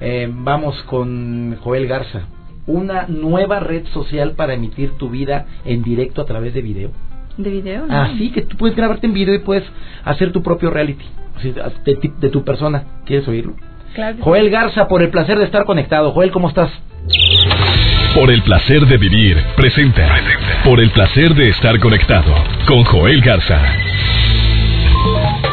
Eh, 0.00 0.28
vamos 0.30 0.80
con 0.84 1.56
Joel 1.60 1.86
Garza. 1.86 2.22
Una 2.66 3.06
nueva 3.08 3.60
red 3.60 3.86
social 3.86 4.32
para 4.32 4.54
emitir 4.54 4.92
tu 4.98 5.10
vida 5.10 5.46
en 5.64 5.82
directo 5.82 6.22
a 6.22 6.26
través 6.26 6.54
de 6.54 6.62
video. 6.62 6.90
¿De 7.36 7.50
video? 7.50 7.86
No. 7.86 8.02
Así 8.02 8.30
que 8.30 8.42
tú 8.42 8.56
puedes 8.56 8.76
grabarte 8.76 9.06
en 9.06 9.14
video 9.14 9.34
y 9.34 9.40
puedes 9.40 9.64
hacer 10.04 10.32
tu 10.32 10.42
propio 10.42 10.70
reality 10.70 11.04
de, 12.20 12.28
tu 12.30 12.44
persona. 12.44 12.84
¿Quieres 13.04 13.26
oírlo? 13.26 13.54
Claro 13.94 14.16
Joel 14.20 14.50
Garza, 14.50 14.88
por 14.88 15.02
el 15.02 15.10
placer 15.10 15.38
de 15.38 15.44
estar 15.44 15.64
conectado. 15.64 16.12
Joel, 16.12 16.30
¿cómo 16.30 16.48
estás? 16.48 16.70
Por 18.14 18.30
el 18.30 18.42
placer 18.42 18.86
de 18.86 18.96
vivir, 18.96 19.36
presenta. 19.56 20.08
Por 20.64 20.80
el 20.80 20.90
placer 20.90 21.34
de 21.34 21.48
estar 21.48 21.78
conectado 21.80 22.34
con 22.66 22.84
Joel 22.84 23.20
Garza. 23.22 23.60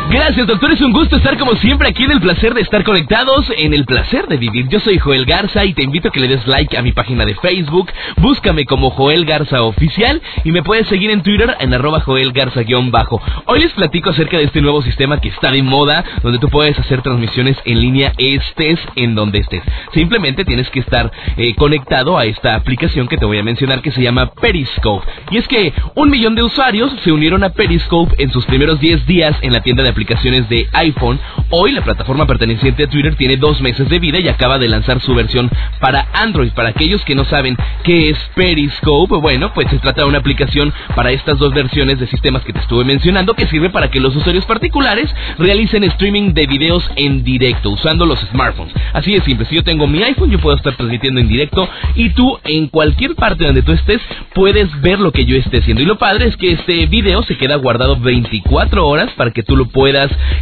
Gracias, 0.09 0.47
doctor. 0.47 0.71
Es 0.71 0.81
un 0.81 0.91
gusto 0.91 1.17
estar 1.17 1.37
como 1.37 1.55
siempre 1.57 1.87
aquí 1.87 2.03
en 2.03 2.09
el 2.09 2.19
placer 2.19 2.55
de 2.55 2.61
estar 2.61 2.83
conectados, 2.83 3.45
en 3.55 3.75
el 3.75 3.85
placer 3.85 4.25
de 4.25 4.37
vivir. 4.37 4.67
Yo 4.67 4.79
soy 4.79 4.97
Joel 4.97 5.23
Garza 5.23 5.65
y 5.65 5.73
te 5.75 5.83
invito 5.83 6.07
a 6.07 6.11
que 6.11 6.19
le 6.19 6.27
des 6.27 6.47
like 6.47 6.75
a 6.75 6.81
mi 6.81 6.91
página 6.93 7.25
de 7.25 7.35
Facebook. 7.35 7.91
Búscame 8.17 8.65
como 8.65 8.89
Joel 8.89 9.23
Garza 9.25 9.61
Oficial 9.61 10.19
y 10.43 10.51
me 10.51 10.63
puedes 10.63 10.87
seguir 10.87 11.11
en 11.11 11.21
Twitter 11.21 11.55
en 11.59 11.75
arroba 11.75 11.99
Joel 11.99 12.31
Garza-bajo. 12.31 13.21
Hoy 13.45 13.59
les 13.59 13.71
platico 13.73 14.09
acerca 14.09 14.39
de 14.39 14.45
este 14.45 14.61
nuevo 14.61 14.81
sistema 14.81 15.21
que 15.21 15.29
está 15.29 15.51
de 15.51 15.61
moda, 15.61 16.03
donde 16.23 16.39
tú 16.39 16.49
puedes 16.49 16.79
hacer 16.79 17.03
transmisiones 17.03 17.57
en 17.65 17.79
línea 17.79 18.11
estés 18.17 18.79
en 18.95 19.13
donde 19.13 19.37
estés. 19.37 19.61
Simplemente 19.93 20.43
tienes 20.43 20.71
que 20.71 20.79
estar 20.79 21.11
eh, 21.37 21.53
conectado 21.53 22.17
a 22.17 22.25
esta 22.25 22.55
aplicación 22.55 23.07
que 23.07 23.17
te 23.17 23.25
voy 23.25 23.37
a 23.37 23.43
mencionar 23.43 23.83
que 23.83 23.91
se 23.91 24.01
llama 24.01 24.31
Periscope. 24.31 25.05
Y 25.29 25.37
es 25.37 25.47
que 25.47 25.71
un 25.93 26.09
millón 26.09 26.33
de 26.33 26.41
usuarios 26.41 26.91
se 27.03 27.11
unieron 27.11 27.43
a 27.43 27.49
Periscope 27.49 28.15
en 28.17 28.31
sus 28.31 28.47
primeros 28.47 28.79
10 28.79 29.05
días 29.05 29.37
en 29.43 29.53
la 29.53 29.61
tienda 29.61 29.83
de 29.83 29.98
de 30.05 30.67
iPhone. 30.73 31.19
Hoy 31.49 31.71
la 31.71 31.83
plataforma 31.83 32.25
perteneciente 32.25 32.83
a 32.83 32.87
Twitter 32.87 33.15
tiene 33.15 33.37
dos 33.37 33.59
meses 33.59 33.89
de 33.89 33.99
vida 33.99 34.19
y 34.19 34.29
acaba 34.29 34.57
de 34.57 34.69
lanzar 34.69 35.01
su 35.01 35.13
versión 35.13 35.49
para 35.79 36.07
Android. 36.13 36.51
Para 36.53 36.69
aquellos 36.69 37.03
que 37.03 37.15
no 37.15 37.25
saben 37.25 37.57
qué 37.83 38.09
es 38.09 38.17
Periscope, 38.33 39.17
bueno, 39.17 39.51
pues 39.53 39.67
se 39.69 39.77
trata 39.79 40.01
de 40.01 40.07
una 40.07 40.19
aplicación 40.19 40.73
para 40.95 41.11
estas 41.11 41.37
dos 41.37 41.53
versiones 41.53 41.99
de 41.99 42.07
sistemas 42.07 42.43
que 42.43 42.53
te 42.53 42.59
estuve 42.59 42.85
mencionando 42.85 43.33
que 43.33 43.47
sirve 43.47 43.69
para 43.69 43.91
que 43.91 43.99
los 43.99 44.15
usuarios 44.15 44.45
particulares 44.45 45.13
realicen 45.37 45.83
streaming 45.83 46.33
de 46.33 46.47
videos 46.47 46.89
en 46.95 47.23
directo 47.23 47.71
usando 47.71 48.05
los 48.05 48.19
smartphones. 48.31 48.73
Así 48.93 49.13
de 49.13 49.21
simple, 49.21 49.45
si 49.47 49.55
yo 49.55 49.63
tengo 49.63 49.85
mi 49.85 50.01
iPhone 50.01 50.31
yo 50.31 50.39
puedo 50.39 50.55
estar 50.55 50.75
transmitiendo 50.75 51.19
en 51.19 51.27
directo 51.27 51.67
y 51.95 52.09
tú 52.11 52.39
en 52.45 52.67
cualquier 52.67 53.15
parte 53.15 53.45
donde 53.45 53.63
tú 53.63 53.73
estés 53.73 54.01
puedes 54.33 54.69
ver 54.81 54.99
lo 54.99 55.11
que 55.11 55.25
yo 55.25 55.35
esté 55.35 55.57
haciendo. 55.57 55.83
Y 55.83 55.85
lo 55.85 55.97
padre 55.97 56.27
es 56.27 56.37
que 56.37 56.53
este 56.53 56.85
video 56.85 57.21
se 57.23 57.37
queda 57.37 57.55
guardado 57.55 57.97
24 57.97 58.87
horas 58.87 59.11
para 59.17 59.31
que 59.31 59.43
tú 59.43 59.57
lo 59.57 59.65
puedas 59.65 59.88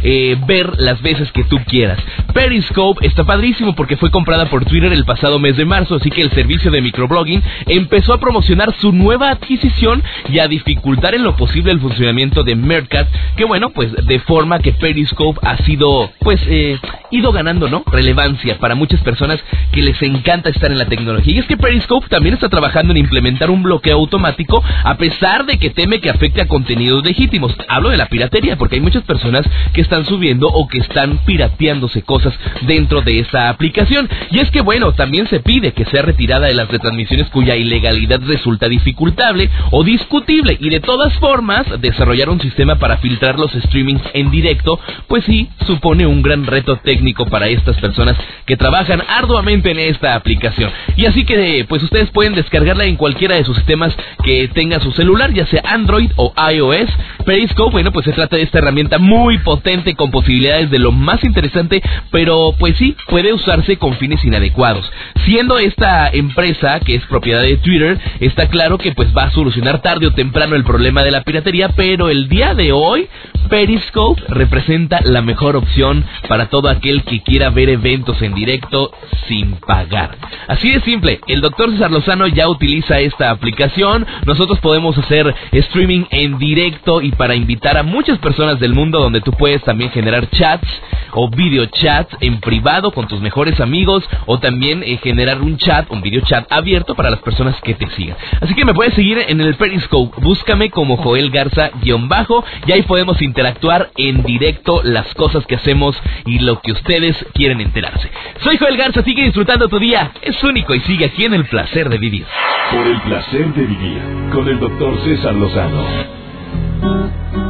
eh, 0.02 0.36
ver 0.46 0.72
las 0.78 1.00
veces 1.02 1.30
que 1.32 1.44
tú 1.44 1.58
quieras. 1.66 1.98
Periscope 2.32 3.06
está 3.06 3.24
padrísimo 3.24 3.74
porque 3.74 3.96
fue 3.96 4.10
comprada 4.10 4.46
por 4.46 4.64
Twitter 4.64 4.92
el 4.92 5.04
pasado 5.04 5.38
mes 5.38 5.56
de 5.56 5.64
marzo, 5.64 5.96
así 5.96 6.10
que 6.10 6.22
el 6.22 6.30
servicio 6.30 6.70
de 6.70 6.80
microblogging 6.80 7.42
empezó 7.66 8.12
a 8.12 8.20
promocionar 8.20 8.74
su 8.80 8.92
nueva 8.92 9.30
adquisición 9.30 10.02
y 10.28 10.38
a 10.38 10.48
dificultar 10.48 11.14
en 11.14 11.24
lo 11.24 11.36
posible 11.36 11.72
el 11.72 11.80
funcionamiento 11.80 12.42
de 12.44 12.54
Meerkat, 12.54 13.08
que 13.36 13.44
bueno, 13.44 13.70
pues 13.70 13.92
de 14.06 14.18
forma 14.20 14.58
que 14.60 14.72
Periscope 14.72 15.40
ha 15.42 15.56
sido, 15.58 16.10
pues, 16.20 16.40
eh, 16.46 16.78
ido 17.10 17.32
ganando, 17.32 17.68
¿no? 17.68 17.82
Relevancia 17.90 18.58
para 18.58 18.74
muchas 18.74 19.00
personas 19.00 19.40
que 19.72 19.82
les 19.82 20.00
encanta 20.02 20.50
estar 20.50 20.70
en 20.70 20.78
la 20.78 20.86
tecnología. 20.86 21.34
Y 21.34 21.38
es 21.38 21.46
que 21.46 21.56
Periscope 21.56 22.08
también 22.08 22.34
está 22.34 22.48
trabajando 22.48 22.92
en 22.92 22.98
implementar 22.98 23.50
un 23.50 23.62
bloqueo 23.62 23.96
automático 23.96 24.62
a 24.84 24.96
pesar 24.96 25.46
de 25.46 25.58
que 25.58 25.70
teme 25.70 26.00
que 26.00 26.10
afecte 26.10 26.40
a 26.40 26.48
contenidos 26.48 27.04
legítimos. 27.04 27.54
Hablo 27.68 27.90
de 27.90 27.96
la 27.96 28.06
piratería 28.06 28.56
porque 28.56 28.76
hay 28.76 28.80
muchas 28.80 29.04
personas 29.04 29.37
personas 29.38 29.72
que 29.72 29.80
están 29.80 30.04
subiendo 30.06 30.48
o 30.48 30.66
que 30.68 30.78
están 30.78 31.18
pirateándose 31.24 32.02
cosas 32.02 32.34
dentro 32.62 33.02
de 33.02 33.20
esta 33.20 33.48
aplicación. 33.48 34.08
Y 34.30 34.40
es 34.40 34.50
que 34.50 34.60
bueno, 34.60 34.92
también 34.92 35.28
se 35.28 35.40
pide 35.40 35.72
que 35.72 35.84
sea 35.86 36.02
retirada 36.02 36.46
de 36.46 36.54
las 36.54 36.68
retransmisiones 36.68 37.28
cuya 37.28 37.56
ilegalidad 37.56 38.20
resulta 38.26 38.68
dificultable 38.68 39.50
o 39.70 39.84
discutible 39.84 40.56
y 40.60 40.70
de 40.70 40.80
todas 40.80 41.12
formas 41.18 41.66
desarrollar 41.80 42.28
un 42.30 42.40
sistema 42.40 42.76
para 42.76 42.98
filtrar 42.98 43.38
los 43.38 43.52
streamings 43.52 44.02
en 44.14 44.30
directo, 44.30 44.80
pues 45.06 45.24
sí, 45.24 45.48
supone 45.66 46.06
un 46.06 46.22
gran 46.22 46.46
reto 46.46 46.76
técnico 46.76 47.26
para 47.26 47.48
estas 47.48 47.76
personas 47.76 48.16
que 48.46 48.56
trabajan 48.56 49.02
arduamente 49.08 49.70
en 49.70 49.78
esta 49.78 50.14
aplicación. 50.14 50.70
Y 50.96 51.06
así 51.06 51.24
que 51.24 51.64
pues 51.68 51.82
ustedes 51.82 52.10
pueden 52.10 52.34
descargarla 52.34 52.84
en 52.84 52.96
cualquiera 52.96 53.36
de 53.36 53.44
sus 53.44 53.56
sistemas 53.56 53.94
que 54.24 54.48
tenga 54.48 54.80
su 54.80 54.92
celular, 54.92 55.32
ya 55.32 55.46
sea 55.46 55.62
Android 55.64 56.10
o 56.16 56.32
iOS. 56.52 56.88
Periscope, 57.24 57.72
bueno, 57.72 57.92
pues 57.92 58.06
se 58.06 58.12
trata 58.12 58.36
de 58.36 58.42
esta 58.42 58.58
herramienta 58.58 58.98
muy 58.98 59.27
potente 59.36 59.94
con 59.94 60.10
posibilidades 60.10 60.70
de 60.70 60.78
lo 60.78 60.92
más 60.92 61.22
interesante, 61.24 61.82
pero 62.10 62.54
pues 62.58 62.78
sí, 62.78 62.96
puede 63.08 63.34
usarse 63.34 63.76
con 63.76 63.94
fines 63.96 64.24
inadecuados. 64.24 64.90
Siendo 65.26 65.58
esta 65.58 66.08
empresa 66.08 66.80
que 66.80 66.94
es 66.94 67.04
propiedad 67.04 67.42
de 67.42 67.58
Twitter, 67.58 67.98
está 68.20 68.48
claro 68.48 68.78
que 68.78 68.92
pues 68.92 69.08
va 69.14 69.24
a 69.24 69.32
solucionar 69.32 69.82
tarde 69.82 70.06
o 70.06 70.14
temprano 70.14 70.56
el 70.56 70.64
problema 70.64 71.02
de 71.02 71.10
la 71.10 71.24
piratería, 71.24 71.68
pero 71.76 72.08
el 72.08 72.30
día 72.30 72.54
de 72.54 72.72
hoy 72.72 73.08
Periscope 73.50 74.22
representa 74.28 75.00
la 75.04 75.22
mejor 75.22 75.56
opción 75.56 76.04
para 76.28 76.46
todo 76.46 76.68
aquel 76.68 77.02
que 77.04 77.22
quiera 77.22 77.50
ver 77.50 77.70
eventos 77.70 78.20
en 78.22 78.34
directo 78.34 78.92
sin 79.26 79.56
pagar. 79.56 80.16
Así 80.46 80.70
de 80.70 80.80
simple, 80.82 81.20
el 81.26 81.40
doctor 81.40 81.70
César 81.70 81.90
Lozano 81.90 82.26
ya 82.26 82.48
utiliza 82.48 83.00
esta 83.00 83.30
aplicación, 83.30 84.06
nosotros 84.26 84.58
podemos 84.60 84.96
hacer 84.98 85.34
streaming 85.52 86.04
en 86.10 86.38
directo 86.38 87.00
y 87.00 87.10
para 87.12 87.34
invitar 87.34 87.76
a 87.78 87.82
muchas 87.82 88.18
personas 88.18 88.60
del 88.60 88.74
mundo 88.74 89.00
donde 89.00 89.17
tú 89.20 89.32
puedes 89.32 89.62
también 89.62 89.90
generar 89.90 90.28
chats 90.30 90.68
o 91.12 91.28
video 91.28 91.66
chats 91.66 92.16
en 92.20 92.40
privado 92.40 92.92
con 92.92 93.08
tus 93.08 93.20
mejores 93.20 93.60
amigos 93.60 94.04
o 94.26 94.38
también 94.38 94.82
eh, 94.82 94.98
generar 95.02 95.40
un 95.40 95.56
chat, 95.56 95.90
un 95.90 96.02
video 96.02 96.20
chat 96.22 96.50
abierto 96.50 96.94
para 96.94 97.10
las 97.10 97.20
personas 97.20 97.56
que 97.62 97.74
te 97.74 97.88
sigan. 97.90 98.16
Así 98.40 98.54
que 98.54 98.64
me 98.64 98.74
puedes 98.74 98.94
seguir 98.94 99.18
en 99.26 99.40
el 99.40 99.54
Periscope, 99.54 100.20
búscame 100.20 100.70
como 100.70 100.96
Joel 100.96 101.30
Garza-bajo 101.30 102.44
y 102.66 102.72
ahí 102.72 102.82
podemos 102.82 103.20
interactuar 103.22 103.90
en 103.96 104.22
directo 104.22 104.82
las 104.84 105.12
cosas 105.14 105.46
que 105.46 105.56
hacemos 105.56 105.96
y 106.26 106.40
lo 106.40 106.60
que 106.60 106.72
ustedes 106.72 107.16
quieren 107.34 107.60
enterarse. 107.60 108.10
Soy 108.42 108.56
Joel 108.58 108.76
Garza, 108.76 109.02
sigue 109.02 109.24
disfrutando 109.24 109.68
tu 109.68 109.78
día, 109.78 110.12
es 110.22 110.42
único 110.44 110.74
y 110.74 110.80
sigue 110.80 111.06
aquí 111.06 111.24
en 111.24 111.34
el 111.34 111.46
placer 111.46 111.88
de 111.88 111.98
vivir. 111.98 112.26
Por 112.70 112.86
el 112.86 113.00
placer 113.02 113.54
de 113.54 113.66
vivir 113.66 113.98
con 114.32 114.48
el 114.48 114.58
doctor 114.58 114.98
César 115.04 115.34
Lozano. 115.34 117.47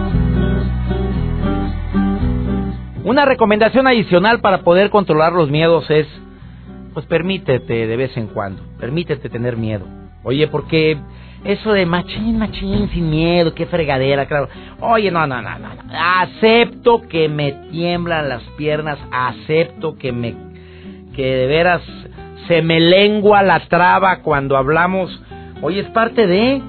Una 3.09 3.25
recomendación 3.25 3.87
adicional 3.87 4.40
para 4.40 4.59
poder 4.59 4.90
controlar 4.90 5.33
los 5.33 5.51
miedos 5.51 5.90
es, 5.90 6.07
pues 6.92 7.07
permítete 7.07 7.87
de 7.87 7.97
vez 7.97 8.14
en 8.18 8.27
cuando, 8.27 8.62
permítete 8.79 9.31
tener 9.31 9.57
miedo. 9.57 9.87
Oye, 10.25 10.47
porque 10.47 10.99
eso 11.42 11.73
de 11.73 11.87
machín, 11.87 12.38
machín, 12.38 12.90
sin 12.90 13.09
miedo, 13.09 13.55
qué 13.55 13.64
fregadera, 13.64 14.27
claro. 14.27 14.51
Oye, 14.81 15.11
no, 15.11 15.27
no, 15.27 15.40
no, 15.40 15.59
no. 15.59 15.68
Acepto 15.90 17.01
que 17.09 17.31
me 17.31 17.53
tiemblan 17.71 18.29
las 18.29 18.42
piernas, 18.59 18.99
acepto 19.11 19.97
que 19.97 20.12
me, 20.12 20.35
que 21.16 21.25
de 21.25 21.47
veras 21.47 21.81
se 22.47 22.61
me 22.61 22.79
lengua 22.79 23.42
la 23.42 23.61
traba 23.68 24.21
cuando 24.21 24.55
hablamos. 24.55 25.18
Oye, 25.62 25.81
es 25.81 25.90
parte 25.92 26.27
de... 26.27 26.61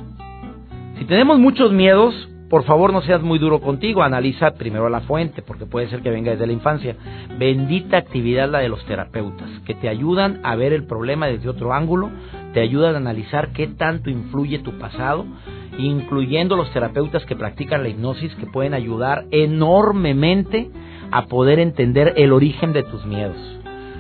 Si 1.00 1.04
tenemos 1.04 1.38
muchos 1.38 1.74
miedos, 1.74 2.29
por 2.50 2.64
favor 2.64 2.92
no 2.92 3.02
seas 3.02 3.22
muy 3.22 3.38
duro 3.38 3.62
contigo, 3.62 4.02
analiza 4.02 4.52
primero 4.52 4.90
la 4.90 5.02
fuente, 5.02 5.42
porque 5.44 5.66
puede 5.66 5.88
ser 5.90 6.02
que 6.02 6.10
venga 6.10 6.32
desde 6.32 6.48
la 6.48 6.54
infancia. 6.54 6.96
Bendita 7.38 7.98
actividad 7.98 8.50
la 8.50 8.60
de 8.60 8.70
los 8.70 8.84
terapeutas, 8.86 9.50
que 9.66 9.76
te 9.76 9.88
ayudan 9.88 10.40
a 10.44 10.56
ver 10.56 10.74
el 10.74 10.86
problema 10.86 11.28
desde 11.28 11.50
otro 11.50 11.74
ángulo, 11.74 12.10
te 12.54 12.60
ayudan 12.60 12.96
a 12.96 12.98
analizar 12.98 13.50
qué 13.54 13.68
tanto 13.68 14.10
influye 14.10 14.60
tu 14.60 14.80
pasado, 14.80 15.26
incluyendo 15.78 16.56
los 16.56 16.72
terapeutas 16.74 17.24
que 17.26 17.36
practican 17.36 17.84
la 17.84 17.90
hipnosis, 17.90 18.34
que 18.36 18.48
pueden 18.48 18.74
ayudar 18.74 19.26
enormemente 19.32 20.72
a 21.12 21.28
poder 21.28 21.60
entender 21.60 22.14
el 22.18 22.34
origen 22.34 22.74
de 22.74 22.84
tus 22.84 23.06
miedos. 23.06 23.38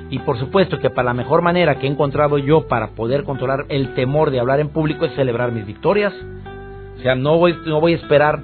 Y 0.10 0.20
por 0.20 0.40
supuesto 0.40 0.80
que 0.80 0.90
para 0.90 1.06
la 1.06 1.14
mejor 1.14 1.44
manera 1.44 1.78
que 1.78 1.86
he 1.86 1.90
encontrado 1.90 2.40
yo 2.40 2.68
para 2.68 2.90
poder 2.90 3.24
controlar 3.24 3.66
el 3.70 3.94
temor 3.94 4.32
de 4.32 4.40
hablar 4.40 4.60
en 4.60 4.70
público 4.70 5.06
es 5.06 5.14
celebrar 5.14 5.52
mis 5.52 5.68
victorias. 5.68 6.14
O 7.00 7.02
sea, 7.02 7.16
no 7.16 7.38
voy, 7.38 7.58
no 7.66 7.80
voy 7.80 7.94
a 7.94 7.96
esperar 7.96 8.40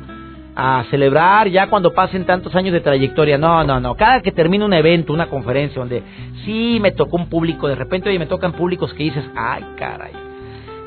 a 0.56 0.86
celebrar 0.89 1.50
ya 1.50 1.68
cuando 1.70 1.94
pasen 1.94 2.26
tantos 2.26 2.56
años 2.56 2.72
de 2.72 2.80
trayectoria. 2.80 3.38
No, 3.38 3.63
no, 3.63 3.80
no. 3.80 3.96
Cada 3.96 4.22
que 4.22 4.32
termine 4.32 4.63
un 4.63 4.74
evento, 4.74 5.12
una 5.12 5.28
conferencia 5.28 5.80
donde 5.80 6.02
sí 6.46 6.80
me 6.82 6.91
tocó 6.91 7.18
un 7.18 7.28
público, 7.28 7.68
de 7.68 7.76
repente 7.76 8.10
hoy 8.10 8.18
me 8.18 8.26
tocan 8.26 8.54
públicos 8.54 8.94
que 8.94 9.04
dices, 9.04 9.26
ay, 9.36 9.65
caray, 9.78 10.13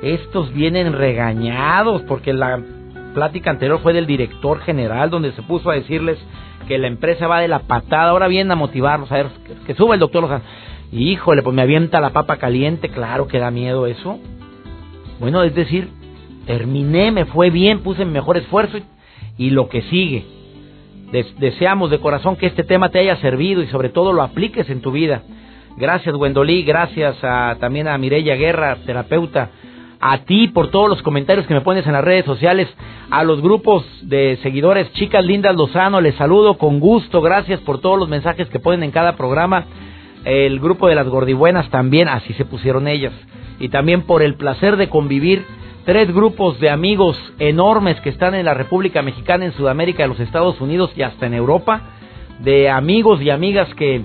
estos 0.02 0.52
vienen 0.54 0.94
regañados 0.94 2.02
porque 2.02 2.32
la 2.32 2.60
plática 3.14 3.50
anterior 3.50 3.80
fue 3.80 3.92
del 3.92 4.06
director 4.06 4.60
general 4.60 5.10
donde 5.10 5.32
se 5.32 5.42
puso 5.42 5.70
a 5.70 5.74
decirles 5.74 6.18
que 6.66 6.78
la 6.78 6.86
empresa 6.86 7.26
va 7.26 7.40
de 7.40 7.48
la 7.48 7.60
patada. 7.60 8.10
Ahora 8.10 8.28
vienen 8.28 8.52
a 8.52 8.56
motivarlos 8.56 9.10
a 9.12 9.16
ver 9.16 9.26
que, 9.66 9.74
suba 9.74 9.94
el 9.94 10.00
doctor 10.00 10.22
Lozano. 10.22 10.44
Híjole, 10.92 11.42
pues 11.42 11.54
me 11.54 11.62
avienta 11.62 12.00
la 12.00 12.10
papa 12.10 12.36
caliente, 12.36 12.88
claro 12.88 13.28
que 13.28 13.38
da 13.38 13.50
miedo 13.50 13.86
eso. 13.86 14.18
Bueno, 15.20 15.42
es 15.42 15.54
decir, 15.54 15.90
terminé, 16.48 17.12
me 17.12 17.26
fue 17.26 17.50
bien, 17.50 17.80
puse 17.80 18.06
mi 18.06 18.10
mejor 18.10 18.38
esfuerzo 18.38 18.78
y, 19.36 19.50
lo 19.50 19.68
que 19.68 19.82
sigue. 19.82 20.24
deseamos 21.38 21.90
de 21.90 22.00
corazón 22.00 22.36
que 22.36 22.46
este 22.46 22.64
tema 22.64 22.88
te 22.88 22.98
haya 22.98 23.16
servido 23.16 23.62
y 23.62 23.66
sobre 23.66 23.90
todo 23.90 24.14
lo 24.14 24.22
apliques 24.22 24.68
en 24.70 24.80
tu 24.80 24.90
vida. 24.90 25.22
Gracias 25.76 26.14
Gwendolí, 26.16 26.64
gracias 26.64 27.22
a, 27.22 27.56
también 27.60 27.86
a 27.86 27.98
Mireya 27.98 28.34
Guerra, 28.34 28.78
terapeuta, 28.86 29.50
a 30.00 30.18
ti 30.24 30.48
por 30.48 30.70
todos 30.70 30.88
los 30.88 31.02
comentarios 31.02 31.46
que 31.46 31.52
me 31.54 31.60
pones 31.60 31.86
en 31.86 31.92
las 31.92 32.02
redes 32.02 32.24
sociales, 32.24 32.66
a 33.10 33.24
los 33.24 33.42
grupos 33.42 33.84
de 34.00 34.38
seguidores, 34.42 34.90
chicas 34.94 35.24
lindas 35.24 35.54
Lozano, 35.54 36.00
les 36.00 36.14
saludo 36.14 36.56
con 36.56 36.80
gusto, 36.80 37.20
gracias 37.20 37.60
por 37.60 37.80
todos 37.80 37.98
los 37.98 38.08
mensajes 38.08 38.48
que 38.48 38.58
ponen 38.58 38.84
en 38.84 38.90
cada 38.90 39.16
programa 39.16 39.66
el 40.24 40.60
grupo 40.60 40.88
de 40.88 40.94
las 40.94 41.08
gordibuenas 41.08 41.68
también, 41.68 42.08
así 42.08 42.32
se 42.34 42.46
pusieron 42.46 42.88
ellas. 42.88 43.12
Y 43.60 43.68
también 43.68 44.02
por 44.02 44.22
el 44.22 44.34
placer 44.34 44.76
de 44.76 44.88
convivir 44.88 45.44
tres 45.88 46.12
grupos 46.12 46.60
de 46.60 46.68
amigos 46.68 47.16
enormes 47.38 47.98
que 48.02 48.10
están 48.10 48.34
en 48.34 48.44
la 48.44 48.52
República 48.52 49.00
Mexicana, 49.00 49.46
en 49.46 49.54
Sudamérica, 49.54 50.02
en 50.02 50.10
los 50.10 50.20
Estados 50.20 50.60
Unidos 50.60 50.92
y 50.94 51.00
hasta 51.00 51.24
en 51.24 51.32
Europa, 51.32 51.80
de 52.40 52.68
amigos 52.68 53.22
y 53.22 53.30
amigas 53.30 53.72
que, 53.72 54.02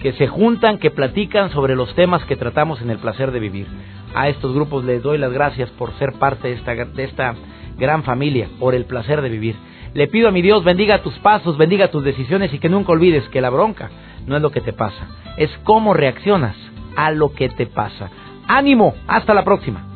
que 0.00 0.12
se 0.12 0.28
juntan, 0.28 0.78
que 0.78 0.92
platican 0.92 1.50
sobre 1.50 1.74
los 1.74 1.92
temas 1.96 2.22
que 2.26 2.36
tratamos 2.36 2.80
en 2.80 2.90
el 2.90 2.98
placer 2.98 3.32
de 3.32 3.40
vivir. 3.40 3.66
A 4.14 4.28
estos 4.28 4.54
grupos 4.54 4.84
les 4.84 5.02
doy 5.02 5.18
las 5.18 5.32
gracias 5.32 5.68
por 5.70 5.92
ser 5.94 6.12
parte 6.12 6.46
de 6.46 6.54
esta, 6.54 6.74
de 6.76 7.02
esta 7.02 7.34
gran 7.76 8.04
familia, 8.04 8.48
por 8.60 8.76
el 8.76 8.84
placer 8.84 9.20
de 9.20 9.28
vivir. 9.28 9.56
Le 9.94 10.06
pido 10.06 10.28
a 10.28 10.30
mi 10.30 10.42
Dios 10.42 10.62
bendiga 10.62 11.02
tus 11.02 11.18
pasos, 11.18 11.58
bendiga 11.58 11.90
tus 11.90 12.04
decisiones 12.04 12.54
y 12.54 12.60
que 12.60 12.68
nunca 12.68 12.92
olvides 12.92 13.28
que 13.30 13.40
la 13.40 13.50
bronca 13.50 13.90
no 14.28 14.36
es 14.36 14.42
lo 14.42 14.52
que 14.52 14.60
te 14.60 14.72
pasa, 14.72 15.08
es 15.36 15.50
cómo 15.64 15.92
reaccionas 15.92 16.54
a 16.94 17.10
lo 17.10 17.32
que 17.32 17.48
te 17.48 17.66
pasa. 17.66 18.10
Ánimo, 18.46 18.94
hasta 19.08 19.34
la 19.34 19.42
próxima. 19.42 19.95